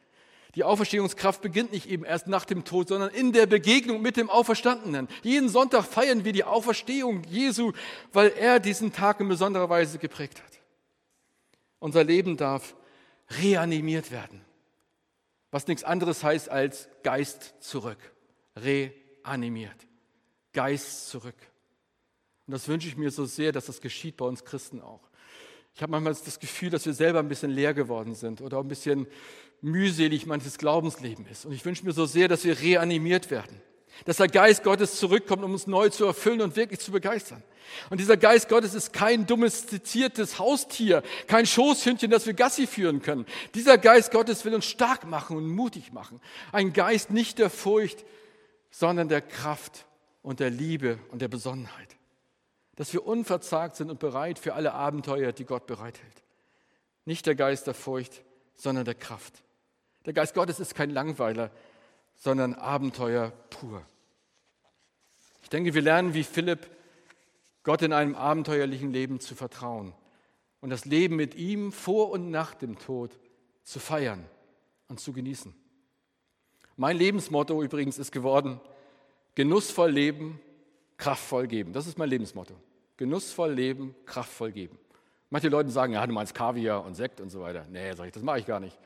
Die 0.55 0.63
Auferstehungskraft 0.63 1.43
beginnt 1.43 1.71
nicht 1.71 1.85
eben 1.85 2.03
erst 2.03 2.27
nach 2.27 2.45
dem 2.45 2.65
Tod, 2.65 2.87
sondern 2.87 3.11
in 3.11 3.33
der 3.33 3.45
Begegnung 3.45 4.01
mit 4.01 4.17
dem 4.17 4.31
Auferstandenen. 4.31 5.07
Jeden 5.21 5.47
Sonntag 5.47 5.85
feiern 5.85 6.25
wir 6.25 6.33
die 6.33 6.43
Auferstehung 6.43 7.23
Jesu, 7.25 7.73
weil 8.11 8.29
er 8.29 8.59
diesen 8.59 8.91
Tag 8.91 9.19
in 9.19 9.27
besonderer 9.27 9.69
Weise 9.69 9.99
geprägt 9.99 10.41
hat. 10.41 10.59
Unser 11.77 12.03
Leben 12.03 12.35
darf 12.35 12.75
reanimiert 13.29 14.09
werden 14.09 14.41
was 15.51 15.67
nichts 15.67 15.83
anderes 15.83 16.23
heißt 16.23 16.49
als 16.49 16.89
Geist 17.03 17.55
zurück, 17.59 17.97
reanimiert, 18.55 19.87
Geist 20.53 21.09
zurück. 21.09 21.35
Und 22.49 22.53
das 22.53 22.67
wünsche 22.67 22.87
ich 22.87 22.97
mir 22.97 23.11
so 23.11 23.25
sehr, 23.25 23.51
dass 23.51 23.67
das 23.67 23.79
geschieht 23.79 24.17
bei 24.17 24.25
uns 24.25 24.43
Christen 24.43 24.81
auch. 24.81 25.01
Ich 25.75 25.83
habe 25.83 25.91
manchmal 25.91 26.15
das 26.15 26.39
Gefühl, 26.39 26.71
dass 26.71 26.83
wir 26.83 26.95
selber 26.95 27.19
ein 27.19 27.27
bisschen 27.27 27.51
leer 27.51 27.75
geworden 27.75 28.15
sind 28.15 28.41
oder 28.41 28.57
ein 28.57 28.67
bisschen 28.67 29.05
mühselig 29.61 30.25
manches 30.25 30.57
Glaubensleben 30.57 31.27
ist. 31.27 31.45
Und 31.45 31.51
ich 31.51 31.63
wünsche 31.63 31.85
mir 31.85 31.91
so 31.91 32.07
sehr, 32.07 32.27
dass 32.27 32.45
wir 32.45 32.59
reanimiert 32.59 33.29
werden 33.29 33.61
dass 34.05 34.17
der 34.17 34.29
Geist 34.29 34.63
Gottes 34.63 34.97
zurückkommt, 34.97 35.43
um 35.43 35.51
uns 35.51 35.67
neu 35.67 35.89
zu 35.89 36.05
erfüllen 36.05 36.41
und 36.41 36.55
wirklich 36.55 36.79
zu 36.79 36.91
begeistern. 36.91 37.43
Und 37.89 37.99
dieser 37.99 38.15
Geist 38.15 38.47
Gottes 38.47 38.73
ist 38.73 38.93
kein 38.93 39.25
domestiziertes 39.25 40.39
Haustier, 40.39 41.03
kein 41.27 41.45
Schoßhündchen, 41.45 42.09
das 42.09 42.25
wir 42.25 42.33
Gassi 42.33 42.65
führen 42.65 43.01
können. 43.01 43.25
Dieser 43.55 43.77
Geist 43.77 44.11
Gottes 44.11 44.45
will 44.45 44.55
uns 44.55 44.65
stark 44.65 45.05
machen 45.05 45.35
und 45.35 45.47
mutig 45.47 45.91
machen. 45.91 46.21
Ein 46.53 46.71
Geist 46.71 47.11
nicht 47.11 47.39
der 47.39 47.49
Furcht, 47.49 48.05
sondern 48.71 49.09
der 49.09 49.21
Kraft 49.21 49.85
und 50.21 50.39
der 50.39 50.49
Liebe 50.49 50.97
und 51.11 51.21
der 51.21 51.27
Besonnenheit. 51.27 51.98
Dass 52.79 52.93
wir 52.93 53.05
unverzagt 53.05 53.75
sind 53.75 53.91
und 53.91 53.99
bereit 53.99 54.39
für 54.39 54.53
alle 54.53 54.71
Abenteuer, 54.73 55.33
die 55.33 55.43
Gott 55.43 55.67
bereithält. 55.67 56.23
Nicht 57.03 57.25
der 57.25 57.35
Geist 57.35 57.67
der 57.67 57.73
Furcht, 57.73 58.23
sondern 58.55 58.85
der 58.85 58.95
Kraft. 58.95 59.43
Der 60.05 60.13
Geist 60.13 60.33
Gottes 60.33 60.61
ist 60.61 60.75
kein 60.75 60.89
Langweiler, 60.89 61.51
sondern 62.15 62.53
Abenteuer 62.53 63.33
pur. 63.49 63.85
Ich 65.43 65.49
denke, 65.49 65.73
wir 65.73 65.81
lernen 65.81 66.13
wie 66.13 66.23
Philipp, 66.23 66.69
Gott 67.63 67.81
in 67.81 67.91
einem 67.91 68.15
abenteuerlichen 68.15 68.93
Leben 68.93 69.19
zu 69.19 69.35
vertrauen 69.35 69.93
und 70.61 70.69
das 70.69 70.85
Leben 70.85 71.17
mit 71.17 71.35
ihm 71.35 71.73
vor 71.73 72.11
und 72.11 72.31
nach 72.31 72.55
dem 72.55 72.79
Tod 72.79 73.11
zu 73.65 73.81
feiern 73.81 74.23
und 74.87 75.01
zu 75.01 75.11
genießen. 75.11 75.53
Mein 76.77 76.95
Lebensmotto 76.95 77.61
übrigens 77.61 77.99
ist 77.99 78.13
geworden, 78.13 78.61
genussvoll 79.35 79.91
leben, 79.91 80.39
kraftvoll 80.95 81.47
geben. 81.47 81.73
Das 81.73 81.85
ist 81.85 81.97
mein 81.97 82.09
Lebensmotto. 82.09 82.55
Genussvoll 82.99 83.53
leben, 83.53 83.95
kraftvoll 84.05 84.51
geben. 84.51 84.77
Manche 85.29 85.47
Leute 85.47 85.69
sagen, 85.69 85.93
ja, 85.93 86.05
du 86.05 86.11
meinst 86.11 86.35
Kaviar 86.35 86.83
und 86.83 86.95
Sekt 86.95 87.21
und 87.21 87.29
so 87.29 87.39
weiter. 87.39 87.65
Nee, 87.71 87.93
sag 87.93 88.07
ich, 88.07 88.11
das 88.11 88.23
mache 88.23 88.39
ich 88.39 88.45
gar 88.45 88.59
nicht. 88.59 88.77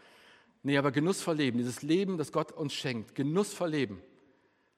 Nee, 0.61 0.77
aber 0.77 0.91
genussvoll 0.91 1.35
leben, 1.35 1.57
dieses 1.57 1.81
Leben, 1.81 2.19
das 2.19 2.31
Gott 2.31 2.51
uns 2.51 2.73
schenkt, 2.73 3.15
genussvoll 3.15 3.71
leben, 3.71 4.03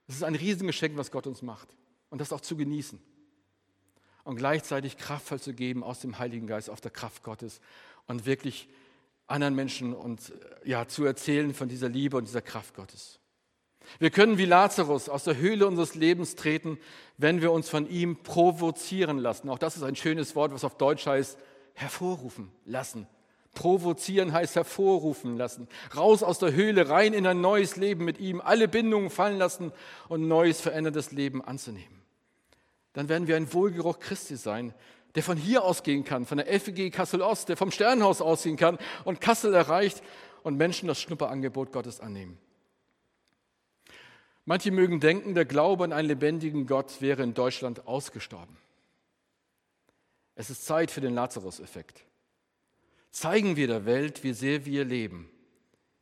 das 0.08 0.15
ist 0.15 0.24
ein 0.24 0.36
Riesengeschenk, 0.36 0.95
was 0.95 1.12
Gott 1.12 1.28
uns 1.28 1.41
macht. 1.41 1.76
Und 2.10 2.21
das 2.21 2.32
auch 2.32 2.39
zu 2.39 2.56
genießen. 2.56 2.98
Und 4.24 4.38
gleichzeitig 4.38 4.95
kraftvoll 4.95 5.41
zu 5.41 5.54
geben 5.54 5.84
aus 5.84 6.00
dem 6.00 6.17
Heiligen 6.17 6.48
Geist, 6.48 6.69
auf 6.69 6.80
der 6.80 6.91
Kraft 6.91 7.21
Gottes 7.21 7.60
und 8.08 8.26
wirklich 8.26 8.69
anderen 9.28 9.54
Menschen 9.54 9.93
und 9.93 10.32
ja, 10.63 10.88
zu 10.88 11.04
erzählen 11.04 11.54
von 11.54 11.67
dieser 11.67 11.89
Liebe 11.89 12.15
und 12.15 12.26
dieser 12.26 12.41
Kraft 12.41 12.74
Gottes. 12.74 13.19
Wir 14.00 14.10
können 14.10 14.38
wie 14.38 14.45
Lazarus 14.45 15.10
aus 15.10 15.24
der 15.24 15.38
Höhle 15.38 15.67
unseres 15.67 15.95
Lebens 15.95 16.36
treten, 16.36 16.78
wenn 17.17 17.41
wir 17.41 17.52
uns 17.52 17.69
von 17.69 17.89
ihm 17.89 18.17
provozieren 18.24 19.17
lassen. 19.17 19.50
Auch 19.50 19.60
das 19.60 19.76
ist 19.76 19.84
ein 19.84 19.95
schönes 19.95 20.36
Wort, 20.36 20.54
was 20.54 20.63
auf 20.63 20.78
Deutsch 20.78 21.06
heißt, 21.06 21.38
hervorrufen 21.74 22.52
lassen. 22.65 23.08
Provozieren 23.54 24.34
heißt 24.34 24.56
hervorrufen 24.56 25.38
lassen. 25.38 25.67
Raus 25.95 26.24
aus 26.24 26.39
der 26.39 26.54
Höhle, 26.54 26.89
rein 26.89 27.13
in 27.13 27.26
ein 27.26 27.41
neues 27.41 27.78
Leben 27.78 28.04
mit 28.04 28.19
ihm, 28.19 28.41
alle 28.41 28.67
Bindungen 28.67 29.10
fallen 29.10 29.38
lassen 29.38 29.71
und 30.10 30.28
neues, 30.28 30.60
veränderndes 30.60 31.12
Leben 31.12 31.41
anzunehmen. 31.41 32.02
Dann 32.93 33.10
werden 33.10 33.28
wir 33.28 33.36
ein 33.38 33.54
Wohlgeruch 33.54 34.00
Christi 34.00 34.36
sein, 34.36 34.74
der 35.15 35.24
von 35.24 35.38
hier 35.38 35.63
ausgehen 35.63 36.04
kann, 36.04 36.26
von 36.26 36.38
der 36.38 36.48
FEG 36.60 36.91
Kassel 36.91 37.21
Ost, 37.21 37.50
der 37.50 37.58
vom 37.58 37.71
Sternhaus 37.71 38.21
ausgehen 38.21 38.58
kann 38.58 38.78
und 39.06 39.21
Kassel 39.21 39.54
erreicht 39.54 40.04
und 40.43 40.58
Menschen 40.58 40.88
das 40.88 41.00
Schnupperangebot 41.02 41.71
Gottes 41.71 42.02
annehmen. 42.02 42.38
Manche 44.45 44.71
mögen 44.71 44.99
denken, 44.99 45.34
der 45.34 45.45
Glaube 45.45 45.84
an 45.84 45.93
einen 45.93 46.08
lebendigen 46.08 46.67
Gott 46.67 47.01
wäre 47.01 47.23
in 47.23 47.34
Deutschland 47.34 47.88
ausgestorben. 47.88 48.58
Es 50.36 50.49
ist 50.49 50.65
Zeit 50.65 50.91
für 50.91 51.01
den 51.01 51.13
Lazarus-Effekt 51.13 52.05
zeigen 53.15 53.55
wir 53.55 53.67
der 53.67 53.86
Welt, 53.86 54.23
wie 54.23 54.34
sehr 54.34 54.65
wir 54.65 54.84
leben, 54.84 55.29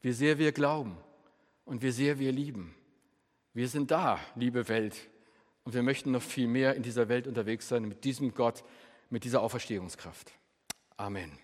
wie 0.01 0.13
sehr 0.13 0.39
wir 0.39 0.51
glauben 0.51 0.97
und 1.63 1.83
wie 1.83 1.91
sehr 1.91 2.17
wir 2.17 2.31
lieben. 2.31 2.73
Wir 3.53 3.67
sind 3.67 3.91
da, 3.91 4.19
liebe 4.35 4.67
Welt, 4.67 4.95
und 5.63 5.75
wir 5.75 5.83
möchten 5.83 6.11
noch 6.11 6.23
viel 6.23 6.47
mehr 6.47 6.73
in 6.73 6.81
dieser 6.81 7.07
Welt 7.09 7.27
unterwegs 7.27 7.69
sein 7.69 7.83
mit 7.83 8.03
diesem 8.03 8.33
Gott, 8.33 8.63
mit 9.11 9.23
dieser 9.23 9.41
Auferstehungskraft. 9.43 10.31
Amen. 10.97 11.37